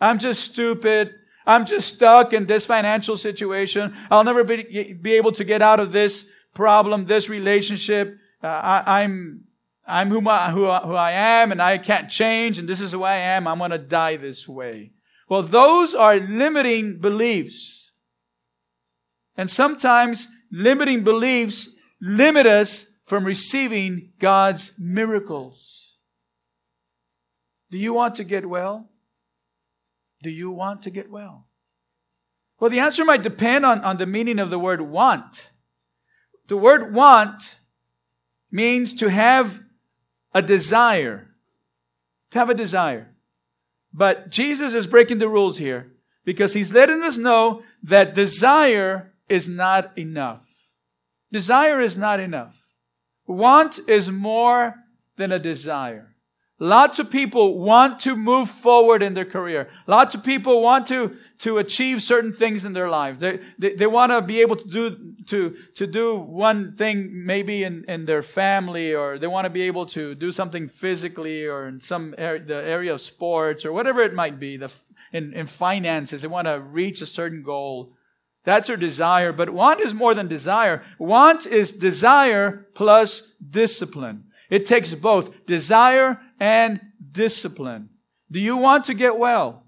I'm 0.00 0.18
just 0.18 0.42
stupid. 0.42 1.14
I'm 1.46 1.66
just 1.66 1.94
stuck 1.94 2.32
in 2.32 2.46
this 2.46 2.66
financial 2.66 3.16
situation. 3.16 3.96
I'll 4.10 4.24
never 4.24 4.44
be, 4.44 4.92
be 4.92 5.14
able 5.14 5.32
to 5.32 5.44
get 5.44 5.62
out 5.62 5.80
of 5.80 5.90
this 5.90 6.24
problem, 6.54 7.06
this 7.06 7.28
relationship. 7.28 8.16
Uh, 8.42 8.46
I, 8.46 9.02
am 9.02 9.44
I'm, 9.86 10.08
I'm 10.08 10.08
who, 10.08 10.28
I, 10.28 10.50
who, 10.50 10.64
who 10.64 10.94
I 10.94 11.12
am 11.12 11.52
and 11.52 11.60
I 11.60 11.78
can't 11.78 12.08
change 12.08 12.58
and 12.58 12.68
this 12.68 12.80
is 12.80 12.92
who 12.92 13.02
I 13.02 13.16
am. 13.16 13.46
I'm 13.46 13.58
going 13.58 13.70
to 13.70 13.78
die 13.78 14.16
this 14.16 14.48
way. 14.48 14.92
Well, 15.28 15.42
those 15.42 15.94
are 15.94 16.16
limiting 16.16 16.98
beliefs. 16.98 17.92
And 19.36 19.50
sometimes 19.50 20.28
limiting 20.50 21.04
beliefs 21.04 21.68
limit 22.00 22.46
us 22.46 22.86
from 23.06 23.24
receiving 23.24 24.12
God's 24.18 24.72
miracles. 24.78 25.94
Do 27.70 27.78
you 27.78 27.92
want 27.92 28.16
to 28.16 28.24
get 28.24 28.46
well? 28.46 28.88
Do 30.22 30.30
you 30.30 30.50
want 30.50 30.82
to 30.82 30.90
get 30.90 31.10
well? 31.10 31.46
Well, 32.58 32.70
the 32.70 32.80
answer 32.80 33.04
might 33.04 33.22
depend 33.22 33.64
on, 33.64 33.80
on 33.80 33.96
the 33.96 34.06
meaning 34.06 34.38
of 34.38 34.50
the 34.50 34.58
word 34.58 34.82
want. 34.82 35.50
The 36.48 36.56
word 36.56 36.92
want 36.92 37.56
means 38.50 38.94
to 38.94 39.08
have 39.08 39.60
a 40.34 40.42
desire. 40.42 41.28
To 42.32 42.38
have 42.38 42.50
a 42.50 42.54
desire. 42.54 43.14
But 43.92 44.30
Jesus 44.30 44.74
is 44.74 44.86
breaking 44.86 45.18
the 45.18 45.28
rules 45.28 45.58
here 45.58 45.92
because 46.24 46.54
he's 46.54 46.72
letting 46.72 47.02
us 47.02 47.16
know 47.16 47.62
that 47.82 48.14
desire 48.14 49.12
is 49.28 49.48
not 49.48 49.96
enough. 49.98 50.46
Desire 51.32 51.80
is 51.80 51.96
not 51.96 52.20
enough. 52.20 52.56
Want 53.26 53.78
is 53.88 54.10
more 54.10 54.74
than 55.16 55.32
a 55.32 55.38
desire. 55.38 56.09
Lots 56.62 56.98
of 56.98 57.10
people 57.10 57.58
want 57.58 58.00
to 58.00 58.14
move 58.14 58.50
forward 58.50 59.02
in 59.02 59.14
their 59.14 59.24
career. 59.24 59.70
Lots 59.86 60.14
of 60.14 60.22
people 60.22 60.60
want 60.60 60.86
to, 60.88 61.16
to 61.38 61.56
achieve 61.56 62.02
certain 62.02 62.34
things 62.34 62.66
in 62.66 62.74
their 62.74 62.90
life. 62.90 63.18
They, 63.18 63.40
they, 63.58 63.76
they 63.76 63.86
want 63.86 64.12
to 64.12 64.20
be 64.20 64.42
able 64.42 64.56
to 64.56 64.68
do, 64.68 65.14
to, 65.28 65.56
to 65.76 65.86
do 65.86 66.16
one 66.16 66.76
thing 66.76 67.24
maybe 67.24 67.64
in, 67.64 67.86
in 67.88 68.04
their 68.04 68.20
family 68.20 68.94
or 68.94 69.18
they 69.18 69.26
want 69.26 69.46
to 69.46 69.50
be 69.50 69.62
able 69.62 69.86
to 69.86 70.14
do 70.14 70.30
something 70.30 70.68
physically 70.68 71.46
or 71.46 71.66
in 71.66 71.80
some 71.80 72.14
area, 72.18 72.44
the 72.44 72.62
area 72.62 72.92
of 72.92 73.00
sports 73.00 73.64
or 73.64 73.72
whatever 73.72 74.02
it 74.02 74.12
might 74.12 74.38
be. 74.38 74.58
The, 74.58 74.70
in, 75.14 75.32
in 75.32 75.46
finances, 75.46 76.20
they 76.20 76.28
want 76.28 76.46
to 76.46 76.60
reach 76.60 77.00
a 77.00 77.06
certain 77.06 77.42
goal. 77.42 77.94
That's 78.44 78.68
their 78.68 78.76
desire. 78.76 79.32
But 79.32 79.48
want 79.48 79.80
is 79.80 79.94
more 79.94 80.14
than 80.14 80.28
desire. 80.28 80.82
Want 80.98 81.46
is 81.46 81.72
desire 81.72 82.66
plus 82.74 83.32
discipline. 83.48 84.24
It 84.50 84.66
takes 84.66 84.94
both 84.94 85.46
desire 85.46 86.20
and 86.40 86.80
discipline. 87.12 87.90
Do 88.32 88.40
you 88.40 88.56
want 88.56 88.86
to 88.86 88.94
get 88.94 89.18
well? 89.18 89.64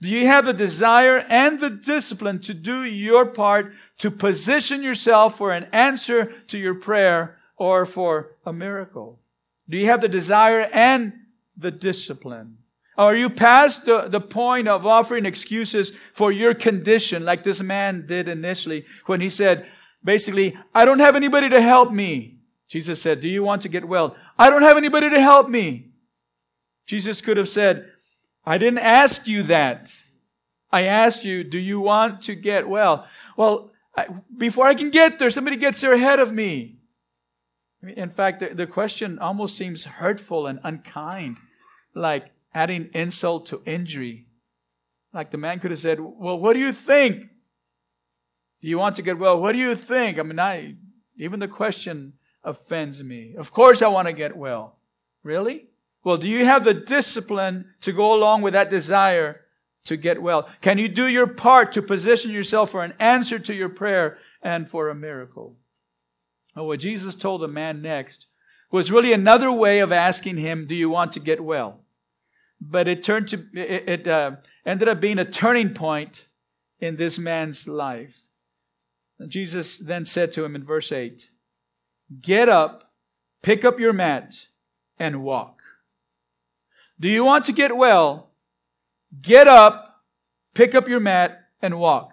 Do 0.00 0.08
you 0.08 0.26
have 0.26 0.46
the 0.46 0.52
desire 0.52 1.18
and 1.18 1.60
the 1.60 1.70
discipline 1.70 2.40
to 2.40 2.54
do 2.54 2.82
your 2.84 3.26
part 3.26 3.72
to 3.98 4.10
position 4.10 4.82
yourself 4.82 5.38
for 5.38 5.52
an 5.52 5.68
answer 5.72 6.32
to 6.48 6.58
your 6.58 6.74
prayer 6.74 7.38
or 7.56 7.86
for 7.86 8.32
a 8.44 8.52
miracle? 8.52 9.20
Do 9.68 9.76
you 9.76 9.86
have 9.86 10.00
the 10.00 10.08
desire 10.08 10.62
and 10.72 11.12
the 11.56 11.70
discipline? 11.70 12.58
Are 12.98 13.14
you 13.14 13.30
past 13.30 13.86
the, 13.86 14.08
the 14.08 14.20
point 14.20 14.68
of 14.68 14.86
offering 14.86 15.24
excuses 15.24 15.92
for 16.12 16.30
your 16.32 16.52
condition 16.52 17.24
like 17.24 17.42
this 17.42 17.60
man 17.60 18.06
did 18.06 18.28
initially 18.28 18.84
when 19.06 19.20
he 19.20 19.30
said, 19.30 19.66
basically, 20.04 20.58
I 20.74 20.84
don't 20.84 20.98
have 20.98 21.16
anybody 21.16 21.48
to 21.48 21.62
help 21.62 21.92
me. 21.92 22.40
Jesus 22.68 23.00
said, 23.00 23.20
do 23.20 23.28
you 23.28 23.42
want 23.42 23.62
to 23.62 23.68
get 23.68 23.86
well? 23.86 24.16
I 24.38 24.50
don't 24.50 24.62
have 24.62 24.76
anybody 24.76 25.08
to 25.10 25.20
help 25.20 25.48
me. 25.48 25.91
Jesus 26.86 27.20
could 27.20 27.36
have 27.36 27.48
said, 27.48 27.90
I 28.44 28.58
didn't 28.58 28.78
ask 28.78 29.26
you 29.26 29.44
that. 29.44 29.92
I 30.70 30.84
asked 30.84 31.24
you, 31.24 31.44
do 31.44 31.58
you 31.58 31.80
want 31.80 32.22
to 32.22 32.34
get 32.34 32.68
well? 32.68 33.06
Well, 33.36 33.70
I, 33.96 34.06
before 34.36 34.66
I 34.66 34.74
can 34.74 34.90
get 34.90 35.18
there, 35.18 35.30
somebody 35.30 35.56
gets 35.56 35.80
there 35.80 35.92
ahead 35.92 36.18
of 36.18 36.32
me. 36.32 36.76
In 37.82 38.10
fact, 38.10 38.40
the, 38.40 38.54
the 38.54 38.66
question 38.66 39.18
almost 39.18 39.56
seems 39.56 39.84
hurtful 39.84 40.46
and 40.46 40.60
unkind, 40.64 41.36
like 41.94 42.30
adding 42.54 42.88
insult 42.94 43.46
to 43.46 43.62
injury. 43.66 44.26
Like 45.12 45.30
the 45.30 45.38
man 45.38 45.60
could 45.60 45.72
have 45.72 45.80
said, 45.80 46.00
Well, 46.00 46.38
what 46.38 46.54
do 46.54 46.60
you 46.60 46.72
think? 46.72 47.24
Do 48.62 48.68
you 48.68 48.78
want 48.78 48.96
to 48.96 49.02
get 49.02 49.18
well? 49.18 49.38
What 49.38 49.52
do 49.52 49.58
you 49.58 49.74
think? 49.74 50.18
I 50.18 50.22
mean, 50.22 50.38
I, 50.38 50.76
even 51.18 51.40
the 51.40 51.48
question 51.48 52.14
offends 52.44 53.02
me. 53.02 53.34
Of 53.36 53.52
course 53.52 53.82
I 53.82 53.88
want 53.88 54.06
to 54.06 54.12
get 54.12 54.36
well. 54.36 54.78
Really? 55.22 55.68
Well, 56.04 56.16
do 56.16 56.28
you 56.28 56.44
have 56.44 56.64
the 56.64 56.74
discipline 56.74 57.66
to 57.82 57.92
go 57.92 58.12
along 58.12 58.42
with 58.42 58.54
that 58.54 58.70
desire 58.70 59.42
to 59.84 59.96
get 59.96 60.20
well? 60.20 60.48
Can 60.60 60.78
you 60.78 60.88
do 60.88 61.06
your 61.06 61.26
part 61.26 61.72
to 61.72 61.82
position 61.82 62.30
yourself 62.30 62.70
for 62.70 62.82
an 62.82 62.94
answer 62.98 63.38
to 63.38 63.54
your 63.54 63.68
prayer 63.68 64.18
and 64.42 64.68
for 64.68 64.88
a 64.88 64.94
miracle? 64.94 65.56
Well, 66.56 66.66
what 66.66 66.80
Jesus 66.80 67.14
told 67.14 67.40
the 67.40 67.48
man 67.48 67.82
next 67.82 68.26
was 68.70 68.90
really 68.90 69.12
another 69.12 69.52
way 69.52 69.78
of 69.78 69.92
asking 69.92 70.38
him, 70.38 70.66
do 70.66 70.74
you 70.74 70.90
want 70.90 71.12
to 71.12 71.20
get 71.20 71.42
well? 71.42 71.80
But 72.60 72.88
it 72.88 73.02
turned 73.02 73.28
to, 73.28 73.44
it, 73.54 73.88
it 73.88 74.08
uh, 74.08 74.32
ended 74.66 74.88
up 74.88 75.00
being 75.00 75.18
a 75.18 75.24
turning 75.24 75.74
point 75.74 76.26
in 76.80 76.96
this 76.96 77.18
man's 77.18 77.68
life. 77.68 78.22
And 79.18 79.30
Jesus 79.30 79.78
then 79.78 80.04
said 80.04 80.32
to 80.32 80.44
him 80.44 80.56
in 80.56 80.64
verse 80.64 80.90
8, 80.90 81.30
Get 82.20 82.48
up, 82.48 82.92
pick 83.42 83.64
up 83.64 83.78
your 83.78 83.92
mat, 83.92 84.46
and 84.98 85.22
walk. 85.22 85.61
Do 87.02 87.08
you 87.08 87.24
want 87.24 87.46
to 87.46 87.52
get 87.52 87.76
well? 87.76 88.30
Get 89.20 89.48
up, 89.48 90.04
pick 90.54 90.72
up 90.72 90.86
your 90.86 91.00
mat, 91.00 91.40
and 91.60 91.80
walk. 91.80 92.12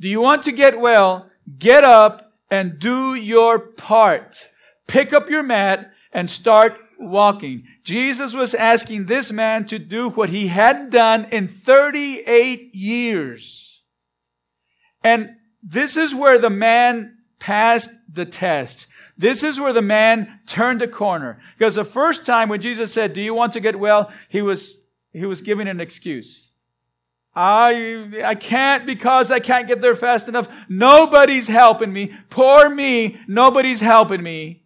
Do 0.00 0.08
you 0.08 0.22
want 0.22 0.44
to 0.44 0.52
get 0.52 0.80
well? 0.80 1.28
Get 1.58 1.84
up 1.84 2.32
and 2.50 2.78
do 2.78 3.14
your 3.14 3.58
part. 3.58 4.48
Pick 4.88 5.12
up 5.12 5.28
your 5.28 5.42
mat 5.42 5.92
and 6.14 6.30
start 6.30 6.78
walking. 6.98 7.64
Jesus 7.84 8.32
was 8.32 8.54
asking 8.54 9.04
this 9.04 9.30
man 9.30 9.66
to 9.66 9.78
do 9.78 10.08
what 10.08 10.30
he 10.30 10.46
hadn't 10.46 10.88
done 10.88 11.26
in 11.30 11.46
38 11.46 12.74
years. 12.74 13.82
And 15.04 15.36
this 15.62 15.98
is 15.98 16.14
where 16.14 16.38
the 16.38 16.48
man 16.48 17.18
passed 17.38 17.90
the 18.10 18.24
test. 18.24 18.86
This 19.22 19.44
is 19.44 19.60
where 19.60 19.72
the 19.72 19.82
man 19.82 20.40
turned 20.46 20.82
a 20.82 20.88
corner. 20.88 21.40
Because 21.56 21.76
the 21.76 21.84
first 21.84 22.26
time 22.26 22.48
when 22.48 22.60
Jesus 22.60 22.92
said, 22.92 23.12
do 23.12 23.20
you 23.20 23.34
want 23.34 23.52
to 23.52 23.60
get 23.60 23.78
well? 23.78 24.10
He 24.28 24.42
was, 24.42 24.78
he 25.12 25.24
was 25.26 25.42
giving 25.42 25.68
an 25.68 25.80
excuse. 25.80 26.50
I, 27.32 28.10
I 28.24 28.34
can't 28.34 28.84
because 28.84 29.30
I 29.30 29.38
can't 29.38 29.68
get 29.68 29.80
there 29.80 29.94
fast 29.94 30.26
enough. 30.26 30.48
Nobody's 30.68 31.46
helping 31.46 31.92
me. 31.92 32.12
Poor 32.30 32.68
me. 32.68 33.20
Nobody's 33.28 33.78
helping 33.78 34.24
me. 34.24 34.64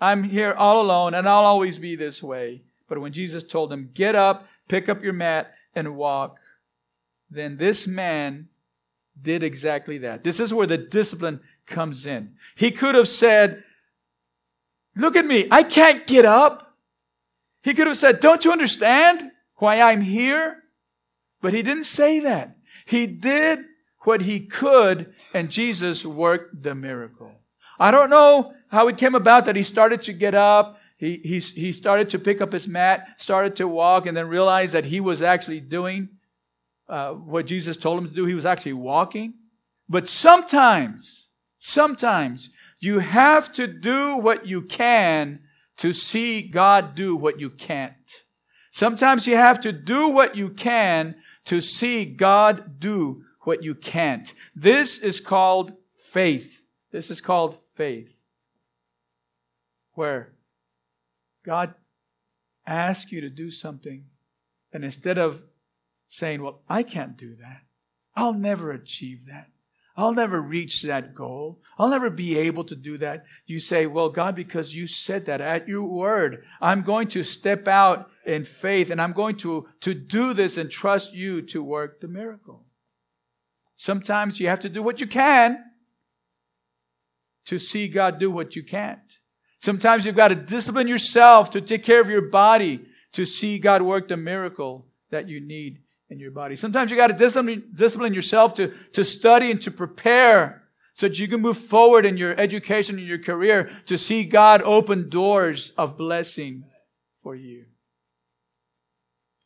I'm 0.00 0.22
here 0.22 0.52
all 0.52 0.80
alone 0.80 1.14
and 1.14 1.28
I'll 1.28 1.44
always 1.44 1.78
be 1.78 1.96
this 1.96 2.22
way. 2.22 2.62
But 2.88 3.00
when 3.00 3.12
Jesus 3.12 3.42
told 3.42 3.72
him, 3.72 3.90
get 3.94 4.14
up, 4.14 4.46
pick 4.68 4.88
up 4.88 5.02
your 5.02 5.12
mat 5.12 5.52
and 5.74 5.96
walk, 5.96 6.38
then 7.32 7.56
this 7.56 7.88
man 7.88 8.46
did 9.20 9.42
exactly 9.42 9.98
that. 9.98 10.22
This 10.22 10.38
is 10.38 10.54
where 10.54 10.68
the 10.68 10.78
discipline 10.78 11.40
comes 11.66 12.06
in. 12.06 12.36
He 12.54 12.70
could 12.70 12.94
have 12.94 13.08
said, 13.08 13.64
look 14.98 15.16
at 15.16 15.26
me. 15.26 15.48
I 15.50 15.62
can't 15.62 16.06
get 16.06 16.24
up. 16.24 16.74
He 17.62 17.74
could 17.74 17.86
have 17.86 17.96
said, 17.96 18.20
don't 18.20 18.44
you 18.44 18.52
understand 18.52 19.30
why 19.56 19.80
I'm 19.80 20.00
here? 20.00 20.58
But 21.40 21.54
he 21.54 21.62
didn't 21.62 21.84
say 21.84 22.20
that. 22.20 22.56
He 22.86 23.06
did 23.06 23.60
what 24.00 24.22
he 24.22 24.40
could 24.40 25.14
and 25.34 25.50
Jesus 25.50 26.04
worked 26.04 26.62
the 26.62 26.74
miracle. 26.74 27.32
I 27.78 27.90
don't 27.90 28.10
know 28.10 28.54
how 28.68 28.88
it 28.88 28.96
came 28.96 29.14
about 29.14 29.44
that 29.44 29.56
he 29.56 29.62
started 29.62 30.02
to 30.02 30.12
get 30.12 30.34
up. 30.34 30.80
He, 30.96 31.20
he, 31.22 31.38
he 31.38 31.72
started 31.72 32.10
to 32.10 32.18
pick 32.18 32.40
up 32.40 32.52
his 32.52 32.66
mat, 32.66 33.06
started 33.18 33.56
to 33.56 33.68
walk, 33.68 34.06
and 34.06 34.16
then 34.16 34.28
realized 34.28 34.72
that 34.72 34.84
he 34.84 34.98
was 34.98 35.22
actually 35.22 35.60
doing 35.60 36.08
uh, 36.88 37.12
what 37.12 37.46
Jesus 37.46 37.76
told 37.76 37.98
him 37.98 38.08
to 38.08 38.14
do. 38.14 38.24
He 38.24 38.34
was 38.34 38.46
actually 38.46 38.72
walking. 38.72 39.34
But 39.88 40.08
sometimes, 40.08 41.28
sometimes 41.60 42.50
you 42.80 43.00
have 43.00 43.52
to 43.52 43.66
do 43.66 44.16
what 44.16 44.46
you 44.46 44.62
can 44.62 45.40
to 45.78 45.92
see 45.92 46.42
God 46.42 46.94
do 46.94 47.16
what 47.16 47.40
you 47.40 47.50
can't. 47.50 47.94
Sometimes 48.70 49.26
you 49.26 49.36
have 49.36 49.60
to 49.60 49.72
do 49.72 50.08
what 50.08 50.36
you 50.36 50.50
can 50.50 51.16
to 51.46 51.60
see 51.60 52.04
God 52.04 52.78
do 52.78 53.24
what 53.40 53.62
you 53.62 53.74
can't. 53.74 54.32
This 54.54 54.98
is 54.98 55.20
called 55.20 55.72
faith. 55.94 56.62
This 56.92 57.10
is 57.10 57.20
called 57.20 57.56
faith. 57.74 58.20
Where 59.94 60.32
God 61.44 61.74
asks 62.66 63.10
you 63.10 63.22
to 63.22 63.30
do 63.30 63.50
something, 63.50 64.04
and 64.72 64.84
instead 64.84 65.18
of 65.18 65.46
saying, 66.06 66.42
Well, 66.42 66.62
I 66.68 66.82
can't 66.82 67.16
do 67.16 67.36
that, 67.36 67.62
I'll 68.14 68.34
never 68.34 68.70
achieve 68.70 69.26
that. 69.26 69.48
I'll 69.98 70.14
never 70.14 70.40
reach 70.40 70.82
that 70.82 71.12
goal. 71.12 71.60
I'll 71.76 71.88
never 71.88 72.08
be 72.08 72.38
able 72.38 72.62
to 72.62 72.76
do 72.76 72.98
that. 72.98 73.24
You 73.46 73.58
say, 73.58 73.86
Well, 73.86 74.10
God, 74.10 74.36
because 74.36 74.72
you 74.72 74.86
said 74.86 75.26
that 75.26 75.40
at 75.40 75.66
your 75.66 75.82
word, 75.82 76.44
I'm 76.60 76.82
going 76.82 77.08
to 77.08 77.24
step 77.24 77.66
out 77.66 78.08
in 78.24 78.44
faith 78.44 78.90
and 78.90 79.02
I'm 79.02 79.12
going 79.12 79.36
to, 79.38 79.66
to 79.80 79.94
do 79.94 80.34
this 80.34 80.56
and 80.56 80.70
trust 80.70 81.14
you 81.14 81.42
to 81.46 81.64
work 81.64 82.00
the 82.00 82.06
miracle. 82.06 82.64
Sometimes 83.74 84.38
you 84.38 84.46
have 84.46 84.60
to 84.60 84.68
do 84.68 84.84
what 84.84 85.00
you 85.00 85.08
can 85.08 85.58
to 87.46 87.58
see 87.58 87.88
God 87.88 88.20
do 88.20 88.30
what 88.30 88.54
you 88.54 88.62
can't. 88.62 89.00
Sometimes 89.60 90.06
you've 90.06 90.14
got 90.14 90.28
to 90.28 90.36
discipline 90.36 90.86
yourself 90.86 91.50
to 91.50 91.60
take 91.60 91.82
care 91.82 92.00
of 92.00 92.08
your 92.08 92.30
body 92.30 92.86
to 93.14 93.26
see 93.26 93.58
God 93.58 93.82
work 93.82 94.06
the 94.06 94.16
miracle 94.16 94.86
that 95.10 95.28
you 95.28 95.40
need 95.40 95.80
in 96.10 96.18
your 96.18 96.30
body. 96.30 96.56
Sometimes 96.56 96.90
you 96.90 96.96
got 96.96 97.08
to 97.08 97.14
discipline, 97.14 97.70
discipline 97.74 98.14
yourself 98.14 98.54
to, 98.54 98.72
to 98.92 99.04
study 99.04 99.50
and 99.50 99.60
to 99.62 99.70
prepare 99.70 100.62
so 100.94 101.06
that 101.06 101.18
you 101.18 101.28
can 101.28 101.40
move 101.40 101.56
forward 101.56 102.04
in 102.04 102.16
your 102.16 102.38
education 102.38 102.98
and 102.98 103.06
your 103.06 103.18
career 103.18 103.70
to 103.86 103.96
see 103.96 104.24
God 104.24 104.62
open 104.62 105.08
doors 105.08 105.72
of 105.76 105.96
blessing 105.96 106.64
for 107.18 107.36
you. 107.36 107.66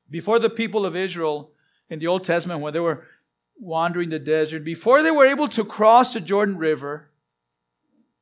Before 0.08 0.38
the 0.38 0.50
people 0.50 0.86
of 0.86 0.96
Israel 0.96 1.50
in 1.90 1.98
the 1.98 2.06
Old 2.06 2.24
Testament, 2.24 2.60
when 2.60 2.72
they 2.72 2.80
were 2.80 3.06
wandering 3.58 4.10
the 4.10 4.18
desert, 4.18 4.64
before 4.64 5.02
they 5.02 5.10
were 5.10 5.26
able 5.26 5.48
to 5.48 5.64
cross 5.64 6.14
the 6.14 6.20
Jordan 6.20 6.56
River, 6.56 7.10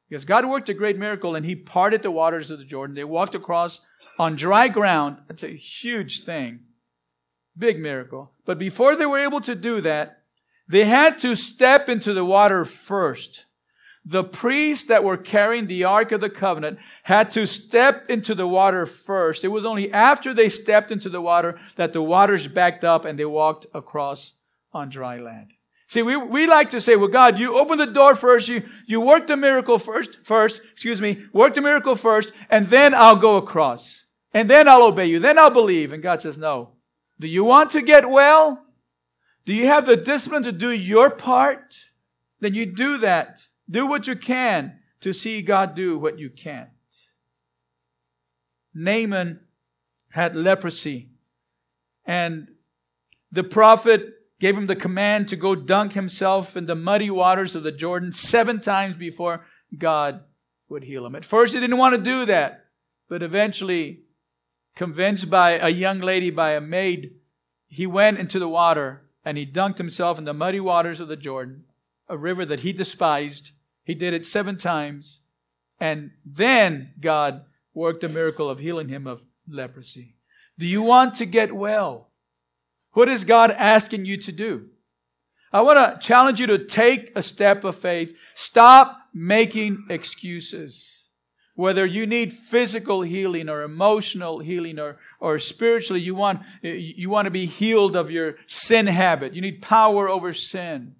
because 0.08 0.24
God 0.24 0.44
worked 0.44 0.68
a 0.68 0.74
great 0.74 0.98
miracle 0.98 1.36
and 1.36 1.46
He 1.46 1.54
parted 1.54 2.02
the 2.02 2.10
waters 2.10 2.50
of 2.50 2.58
the 2.58 2.64
Jordan, 2.64 2.96
they 2.96 3.04
walked 3.04 3.34
across 3.34 3.80
on 4.18 4.34
dry 4.34 4.68
ground. 4.68 5.18
That's 5.28 5.44
a 5.44 5.56
huge 5.56 6.24
thing. 6.24 6.60
Big 7.60 7.78
miracle. 7.78 8.32
But 8.46 8.58
before 8.58 8.96
they 8.96 9.06
were 9.06 9.18
able 9.18 9.40
to 9.42 9.54
do 9.54 9.80
that, 9.82 10.22
they 10.66 10.86
had 10.86 11.18
to 11.20 11.34
step 11.34 11.88
into 11.88 12.14
the 12.14 12.24
water 12.24 12.64
first. 12.64 13.44
The 14.04 14.24
priests 14.24 14.88
that 14.88 15.04
were 15.04 15.18
carrying 15.18 15.66
the 15.66 15.84
Ark 15.84 16.10
of 16.10 16.22
the 16.22 16.30
Covenant 16.30 16.78
had 17.02 17.30
to 17.32 17.46
step 17.46 18.08
into 18.08 18.34
the 18.34 18.46
water 18.46 18.86
first. 18.86 19.44
It 19.44 19.48
was 19.48 19.66
only 19.66 19.92
after 19.92 20.32
they 20.32 20.48
stepped 20.48 20.90
into 20.90 21.10
the 21.10 21.20
water 21.20 21.60
that 21.76 21.92
the 21.92 22.02
waters 22.02 22.48
backed 22.48 22.82
up 22.82 23.04
and 23.04 23.18
they 23.18 23.26
walked 23.26 23.66
across 23.74 24.32
on 24.72 24.88
dry 24.88 25.18
land. 25.18 25.52
See, 25.86 26.02
we, 26.02 26.16
we 26.16 26.46
like 26.46 26.70
to 26.70 26.80
say, 26.80 26.96
well, 26.96 27.08
God, 27.08 27.38
you 27.38 27.58
open 27.58 27.76
the 27.76 27.86
door 27.86 28.14
first, 28.14 28.48
you, 28.48 28.62
you 28.86 29.00
work 29.00 29.26
the 29.26 29.36
miracle 29.36 29.76
first, 29.76 30.18
first, 30.22 30.62
excuse 30.72 31.00
me, 31.00 31.24
work 31.32 31.54
the 31.54 31.60
miracle 31.60 31.96
first, 31.96 32.32
and 32.48 32.68
then 32.68 32.94
I'll 32.94 33.16
go 33.16 33.36
across. 33.36 34.04
And 34.32 34.48
then 34.48 34.68
I'll 34.68 34.84
obey 34.84 35.06
you. 35.06 35.18
Then 35.18 35.38
I'll 35.38 35.50
believe. 35.50 35.92
And 35.92 36.02
God 36.02 36.22
says, 36.22 36.38
no. 36.38 36.70
Do 37.20 37.28
you 37.28 37.44
want 37.44 37.70
to 37.70 37.82
get 37.82 38.08
well? 38.08 38.64
Do 39.44 39.54
you 39.54 39.66
have 39.66 39.84
the 39.84 39.96
discipline 39.96 40.42
to 40.44 40.52
do 40.52 40.72
your 40.72 41.10
part? 41.10 41.76
Then 42.40 42.54
you 42.54 42.66
do 42.66 42.98
that. 42.98 43.42
Do 43.68 43.86
what 43.86 44.06
you 44.06 44.16
can 44.16 44.78
to 45.00 45.12
see 45.12 45.42
God 45.42 45.74
do 45.74 45.98
what 45.98 46.18
you 46.18 46.30
can't. 46.30 46.68
Naaman 48.74 49.40
had 50.10 50.34
leprosy 50.34 51.10
and 52.04 52.48
the 53.30 53.44
prophet 53.44 54.14
gave 54.40 54.56
him 54.56 54.66
the 54.66 54.76
command 54.76 55.28
to 55.28 55.36
go 55.36 55.54
dunk 55.54 55.92
himself 55.92 56.56
in 56.56 56.66
the 56.66 56.74
muddy 56.74 57.10
waters 57.10 57.54
of 57.54 57.62
the 57.62 57.72
Jordan 57.72 58.12
seven 58.12 58.60
times 58.60 58.96
before 58.96 59.44
God 59.76 60.22
would 60.68 60.84
heal 60.84 61.04
him. 61.04 61.14
At 61.14 61.26
first 61.26 61.52
he 61.52 61.60
didn't 61.60 61.76
want 61.76 61.94
to 61.94 62.02
do 62.02 62.24
that, 62.26 62.64
but 63.08 63.22
eventually 63.22 64.04
convinced 64.76 65.30
by 65.30 65.52
a 65.52 65.68
young 65.68 66.00
lady, 66.00 66.30
by 66.30 66.52
a 66.52 66.60
maid, 66.60 67.14
he 67.66 67.86
went 67.86 68.18
into 68.18 68.38
the 68.38 68.48
water 68.48 69.02
and 69.24 69.36
he 69.36 69.46
dunked 69.46 69.78
himself 69.78 70.18
in 70.18 70.24
the 70.24 70.34
muddy 70.34 70.60
waters 70.60 71.00
of 71.00 71.08
the 71.08 71.16
Jordan, 71.16 71.64
a 72.08 72.16
river 72.16 72.44
that 72.46 72.60
he 72.60 72.72
despised. 72.72 73.52
He 73.84 73.94
did 73.94 74.14
it 74.14 74.26
seven 74.26 74.56
times. 74.56 75.20
And 75.78 76.12
then 76.24 76.92
God 77.00 77.44
worked 77.74 78.04
a 78.04 78.08
miracle 78.08 78.48
of 78.48 78.58
healing 78.58 78.88
him 78.88 79.06
of 79.06 79.22
leprosy. 79.48 80.16
Do 80.58 80.66
you 80.66 80.82
want 80.82 81.14
to 81.16 81.26
get 81.26 81.52
well? 81.52 82.08
What 82.92 83.08
is 83.08 83.24
God 83.24 83.50
asking 83.52 84.04
you 84.04 84.16
to 84.18 84.32
do? 84.32 84.66
I 85.52 85.62
want 85.62 86.00
to 86.00 86.06
challenge 86.06 86.40
you 86.40 86.46
to 86.48 86.64
take 86.64 87.12
a 87.16 87.22
step 87.22 87.64
of 87.64 87.76
faith. 87.76 88.14
Stop 88.34 88.98
making 89.12 89.86
excuses 89.88 90.99
whether 91.60 91.84
you 91.84 92.06
need 92.06 92.32
physical 92.32 93.02
healing 93.02 93.50
or 93.50 93.62
emotional 93.62 94.38
healing 94.38 94.78
or, 94.78 94.96
or 95.20 95.38
spiritually 95.38 96.00
you 96.00 96.14
want, 96.14 96.40
you 96.62 97.10
want 97.10 97.26
to 97.26 97.30
be 97.30 97.44
healed 97.44 97.96
of 97.96 98.10
your 98.10 98.36
sin 98.46 98.86
habit. 98.86 99.34
You 99.34 99.42
need 99.42 99.60
power 99.60 100.08
over 100.08 100.32
sin. 100.32 100.94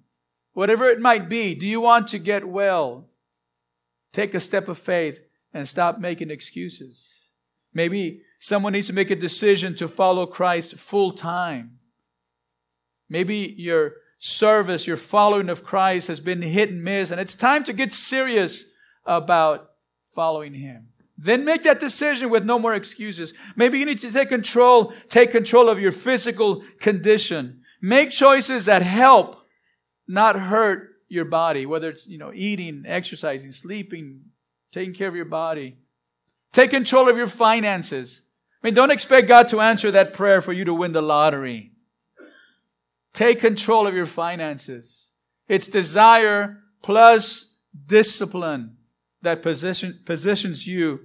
Whatever 0.53 0.87
it 0.87 0.99
might 0.99 1.27
be, 1.27 1.55
do 1.55 1.65
you 1.65 1.81
want 1.81 2.09
to 2.09 2.19
get 2.19 2.47
well? 2.47 3.07
Take 4.13 4.35
a 4.35 4.39
step 4.39 4.67
of 4.67 4.77
faith 4.77 5.19
and 5.51 5.67
stop 5.67 5.99
making 5.99 6.29
excuses. 6.29 7.11
Maybe 7.73 8.21
someone 8.39 8.73
needs 8.73 8.87
to 8.87 8.93
make 8.93 9.09
a 9.09 9.15
decision 9.15 9.73
to 9.77 9.87
follow 9.87 10.27
Christ 10.27 10.75
full 10.75 11.13
time. 11.13 11.79
Maybe 13.09 13.55
your 13.57 13.93
service, 14.19 14.85
your 14.85 14.97
following 14.97 15.49
of 15.49 15.63
Christ 15.63 16.07
has 16.07 16.19
been 16.19 16.43
hit 16.43 16.69
and 16.69 16.83
miss, 16.83 17.09
and 17.09 17.19
it's 17.19 17.33
time 17.33 17.63
to 17.63 17.73
get 17.73 17.91
serious 17.91 18.65
about 19.07 19.70
following 20.13 20.53
Him. 20.53 20.87
Then 21.17 21.45
make 21.45 21.63
that 21.63 21.79
decision 21.79 22.31
with 22.31 22.45
no 22.45 22.57
more 22.57 22.73
excuses. 22.73 23.33
Maybe 23.55 23.77
you 23.77 23.85
need 23.85 23.99
to 23.99 24.11
take 24.11 24.29
control, 24.29 24.93
take 25.07 25.31
control 25.31 25.69
of 25.69 25.79
your 25.79 25.91
physical 25.91 26.63
condition. 26.79 27.61
Make 27.79 28.09
choices 28.09 28.65
that 28.65 28.81
help, 28.81 29.35
not 30.07 30.35
hurt 30.35 30.89
your 31.09 31.25
body, 31.25 31.65
whether 31.67 31.89
it's, 31.89 32.07
you 32.07 32.17
know, 32.17 32.31
eating, 32.33 32.85
exercising, 32.87 33.51
sleeping, 33.51 34.21
taking 34.71 34.95
care 34.95 35.07
of 35.07 35.15
your 35.15 35.25
body. 35.25 35.77
Take 36.53 36.71
control 36.71 37.07
of 37.07 37.17
your 37.17 37.27
finances. 37.27 38.23
I 38.63 38.67
mean, 38.67 38.73
don't 38.73 38.91
expect 38.91 39.27
God 39.27 39.47
to 39.49 39.61
answer 39.61 39.91
that 39.91 40.13
prayer 40.13 40.41
for 40.41 40.53
you 40.53 40.65
to 40.65 40.73
win 40.73 40.91
the 40.91 41.01
lottery. 41.01 41.71
Take 43.13 43.39
control 43.39 43.87
of 43.87 43.93
your 43.93 44.05
finances. 44.05 45.11
It's 45.47 45.67
desire 45.67 46.57
plus 46.81 47.45
discipline 47.85 48.77
that 49.21 49.41
position, 49.41 49.99
positions 50.05 50.67
you 50.67 50.99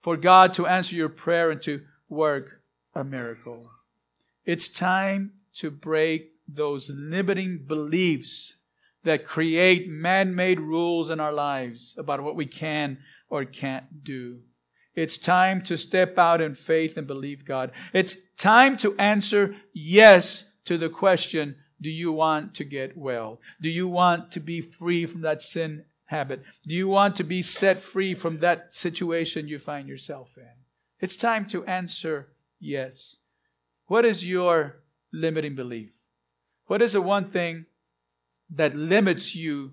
for 0.00 0.16
God 0.16 0.54
to 0.54 0.66
answer 0.66 0.94
your 0.94 1.08
prayer 1.08 1.50
and 1.50 1.62
to 1.62 1.82
work 2.08 2.60
a 2.94 3.04
miracle. 3.04 3.70
It's 4.44 4.68
time 4.68 5.32
to 5.56 5.70
break 5.70 6.32
those 6.46 6.90
limiting 6.90 7.64
beliefs 7.66 8.54
that 9.04 9.26
create 9.26 9.88
man 9.88 10.34
made 10.34 10.60
rules 10.60 11.10
in 11.10 11.20
our 11.20 11.32
lives 11.32 11.94
about 11.98 12.22
what 12.22 12.36
we 12.36 12.46
can 12.46 12.98
or 13.28 13.44
can't 13.44 14.04
do. 14.04 14.40
It's 14.94 15.16
time 15.16 15.62
to 15.62 15.76
step 15.76 16.18
out 16.18 16.40
in 16.40 16.54
faith 16.54 16.96
and 16.96 17.06
believe 17.06 17.44
God. 17.44 17.70
It's 17.92 18.16
time 18.36 18.76
to 18.78 18.96
answer 18.98 19.54
yes 19.72 20.44
to 20.64 20.76
the 20.76 20.88
question, 20.88 21.56
do 21.80 21.88
you 21.88 22.10
want 22.10 22.54
to 22.54 22.64
get 22.64 22.96
well? 22.96 23.40
Do 23.60 23.68
you 23.68 23.86
want 23.86 24.32
to 24.32 24.40
be 24.40 24.60
free 24.60 25.06
from 25.06 25.20
that 25.20 25.40
sin 25.40 25.84
habit? 26.08 26.42
Do 26.66 26.74
you 26.74 26.88
want 26.88 27.16
to 27.16 27.24
be 27.24 27.42
set 27.42 27.80
free 27.80 28.14
from 28.14 28.40
that 28.40 28.72
situation 28.72 29.46
you 29.46 29.58
find 29.58 29.88
yourself 29.88 30.36
in? 30.36 30.48
It's 31.00 31.16
time 31.16 31.46
to 31.48 31.64
answer 31.66 32.28
yes. 32.58 33.16
What 33.86 34.04
is 34.04 34.26
your 34.26 34.80
limiting 35.12 35.54
belief? 35.54 35.92
What 36.66 36.82
is 36.82 36.92
the 36.94 37.02
one 37.02 37.30
thing 37.30 37.66
that 38.50 38.74
limits 38.74 39.34
you 39.34 39.72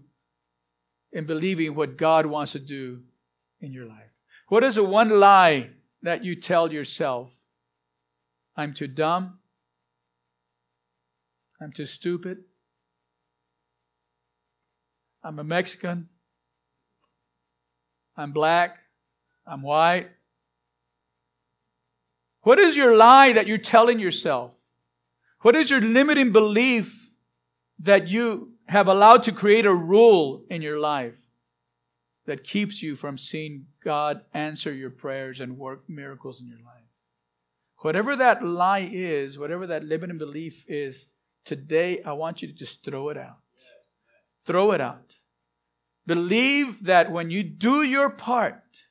in 1.11 1.25
believing 1.25 1.73
what 1.75 1.97
God 1.97 2.25
wants 2.25 2.51
to 2.51 2.59
do 2.59 3.01
in 3.61 3.73
your 3.73 3.85
life? 3.85 4.11
What 4.49 4.63
is 4.63 4.75
the 4.75 4.83
one 4.83 5.09
lie 5.09 5.69
that 6.03 6.23
you 6.23 6.35
tell 6.35 6.71
yourself? 6.71 7.31
I'm 8.55 8.73
too 8.73 8.87
dumb. 8.87 9.39
I'm 11.61 11.71
too 11.71 11.85
stupid. 11.85 12.39
I'm 15.23 15.39
a 15.39 15.43
Mexican. 15.43 16.09
I'm 18.17 18.31
black. 18.31 18.77
I'm 19.45 19.61
white. 19.61 20.09
What 22.41 22.59
is 22.59 22.77
your 22.77 22.95
lie 22.95 23.33
that 23.33 23.47
you're 23.47 23.57
telling 23.57 23.99
yourself? 23.99 24.51
What 25.41 25.55
is 25.55 25.69
your 25.69 25.81
limiting 25.81 26.31
belief 26.31 27.09
that 27.79 28.07
you 28.07 28.53
have 28.67 28.87
allowed 28.87 29.23
to 29.23 29.31
create 29.31 29.65
a 29.65 29.73
rule 29.73 30.43
in 30.49 30.61
your 30.61 30.79
life? 30.79 31.15
that 32.25 32.43
keeps 32.43 32.81
you 32.81 32.95
from 32.95 33.17
seeing 33.17 33.65
God 33.83 34.21
answer 34.33 34.73
your 34.73 34.89
prayers 34.89 35.41
and 35.41 35.57
work 35.57 35.83
miracles 35.87 36.41
in 36.41 36.47
your 36.47 36.59
life. 36.59 36.83
Whatever 37.79 38.15
that 38.15 38.43
lie 38.43 38.89
is, 38.91 39.37
whatever 39.37 39.67
that 39.67 39.83
limiting 39.83 40.17
belief 40.17 40.65
is, 40.67 41.07
today 41.43 42.01
I 42.03 42.13
want 42.13 42.41
you 42.41 42.47
to 42.47 42.53
just 42.53 42.83
throw 42.83 43.09
it 43.09 43.17
out. 43.17 43.37
Throw 44.45 44.71
it 44.71 44.81
out. 44.81 45.14
Believe 46.07 46.85
that 46.85 47.11
when 47.11 47.29
you 47.29 47.43
do 47.43 47.81
your 47.81 48.09
part, 48.09 48.83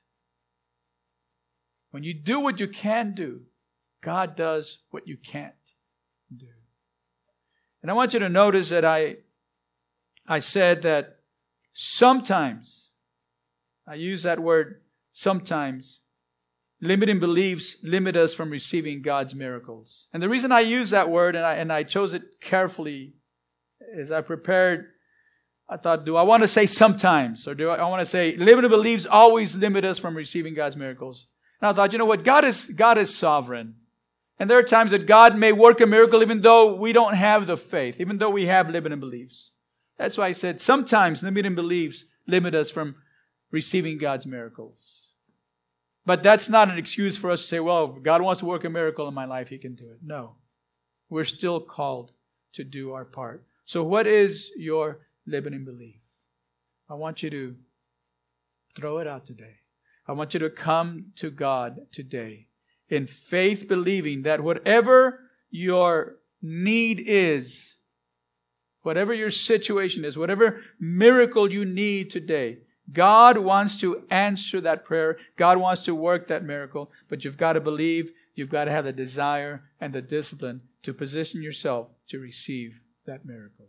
when 1.90 2.02
you 2.02 2.12
do 2.12 2.40
what 2.40 2.58
you 2.58 2.66
can 2.66 3.14
do, 3.14 3.42
God 4.02 4.36
does 4.36 4.78
what 4.90 5.06
you 5.06 5.16
can't 5.16 5.54
do. 6.36 6.48
And 7.82 7.90
I 7.90 7.94
want 7.94 8.14
you 8.14 8.20
to 8.20 8.28
notice 8.28 8.70
that 8.70 8.84
I, 8.84 9.16
I 10.26 10.38
said 10.40 10.82
that 10.82 11.18
sometimes 11.72 12.90
I 13.86 13.94
use 13.94 14.22
that 14.22 14.40
word 14.40 14.80
sometimes. 15.12 16.00
Limiting 16.80 17.20
beliefs 17.20 17.76
limit 17.82 18.16
us 18.16 18.34
from 18.34 18.50
receiving 18.50 19.00
God's 19.00 19.34
miracles. 19.34 20.08
And 20.12 20.22
the 20.22 20.28
reason 20.28 20.52
I 20.52 20.60
use 20.60 20.90
that 20.90 21.08
word, 21.08 21.36
and 21.36 21.46
I, 21.46 21.54
and 21.54 21.72
I 21.72 21.82
chose 21.82 22.12
it 22.12 22.22
carefully, 22.40 23.14
is 23.94 24.10
I 24.10 24.20
prepared, 24.20 24.86
I 25.68 25.76
thought, 25.76 26.04
do 26.04 26.16
I 26.16 26.22
want 26.22 26.42
to 26.42 26.48
say 26.48 26.66
sometimes? 26.66 27.48
Or 27.48 27.54
do 27.54 27.70
I, 27.70 27.76
I 27.76 27.88
want 27.88 28.00
to 28.00 28.06
say 28.06 28.36
limiting 28.36 28.70
beliefs 28.70 29.06
always 29.06 29.56
limit 29.56 29.84
us 29.84 29.98
from 29.98 30.16
receiving 30.16 30.54
God's 30.54 30.76
miracles? 30.76 31.26
And 31.60 31.70
I 31.70 31.72
thought, 31.72 31.92
you 31.92 31.98
know 31.98 32.04
what? 32.04 32.24
God 32.24 32.44
is, 32.44 32.66
God 32.66 32.98
is 32.98 33.14
sovereign. 33.14 33.76
And 34.38 34.50
there 34.50 34.58
are 34.58 34.64
times 34.64 34.90
that 34.90 35.06
God 35.06 35.38
may 35.38 35.52
work 35.52 35.80
a 35.80 35.86
miracle 35.86 36.22
even 36.22 36.42
though 36.42 36.74
we 36.74 36.92
don't 36.92 37.14
have 37.14 37.46
the 37.46 37.56
faith, 37.56 38.00
even 38.00 38.18
though 38.18 38.30
we 38.30 38.46
have 38.46 38.68
limiting 38.68 39.00
beliefs. 39.00 39.52
That's 39.96 40.18
why 40.18 40.26
I 40.26 40.32
said 40.32 40.60
sometimes 40.60 41.22
limiting 41.22 41.54
beliefs 41.54 42.04
limit 42.26 42.54
us 42.54 42.70
from 42.70 42.96
receiving 43.50 43.98
God's 43.98 44.26
miracles. 44.26 45.08
But 46.04 46.22
that's 46.22 46.48
not 46.48 46.68
an 46.68 46.78
excuse 46.78 47.16
for 47.16 47.30
us 47.30 47.40
to 47.42 47.48
say, 47.48 47.60
well, 47.60 47.94
if 47.96 48.02
God 48.02 48.20
wants 48.20 48.40
to 48.40 48.46
work 48.46 48.64
a 48.64 48.70
miracle 48.70 49.08
in 49.08 49.14
my 49.14 49.24
life, 49.24 49.48
He 49.48 49.58
can 49.58 49.74
do 49.74 49.84
it. 49.84 49.98
No. 50.02 50.34
We're 51.08 51.24
still 51.24 51.60
called 51.60 52.12
to 52.54 52.64
do 52.64 52.92
our 52.92 53.04
part. 53.04 53.44
So, 53.64 53.82
what 53.82 54.06
is 54.06 54.50
your 54.56 54.98
limiting 55.26 55.64
belief? 55.64 56.00
I 56.88 56.94
want 56.94 57.22
you 57.22 57.30
to 57.30 57.56
throw 58.76 58.98
it 58.98 59.06
out 59.06 59.26
today. 59.26 59.56
I 60.06 60.12
want 60.12 60.34
you 60.34 60.40
to 60.40 60.50
come 60.50 61.12
to 61.16 61.30
God 61.30 61.78
today 61.92 62.48
in 62.88 63.06
faith, 63.06 63.66
believing 63.66 64.22
that 64.22 64.42
whatever 64.42 65.20
your 65.50 66.16
need 66.42 67.02
is, 67.04 67.76
whatever 68.82 69.14
your 69.14 69.30
situation 69.30 70.04
is, 70.04 70.18
whatever 70.18 70.60
miracle 70.78 71.50
you 71.50 71.64
need 71.64 72.10
today, 72.10 72.58
God 72.92 73.38
wants 73.38 73.76
to 73.80 74.02
answer 74.10 74.60
that 74.60 74.84
prayer. 74.84 75.16
God 75.38 75.56
wants 75.56 75.84
to 75.86 75.94
work 75.94 76.28
that 76.28 76.44
miracle, 76.44 76.90
but 77.08 77.24
you've 77.24 77.38
got 77.38 77.54
to 77.54 77.60
believe, 77.60 78.12
you've 78.34 78.50
got 78.50 78.64
to 78.64 78.70
have 78.70 78.84
the 78.84 78.92
desire 78.92 79.62
and 79.80 79.94
the 79.94 80.02
discipline 80.02 80.60
to 80.82 80.92
position 80.92 81.42
yourself 81.42 81.90
to 82.08 82.18
receive 82.18 82.80
that 83.06 83.24
miracle. 83.24 83.68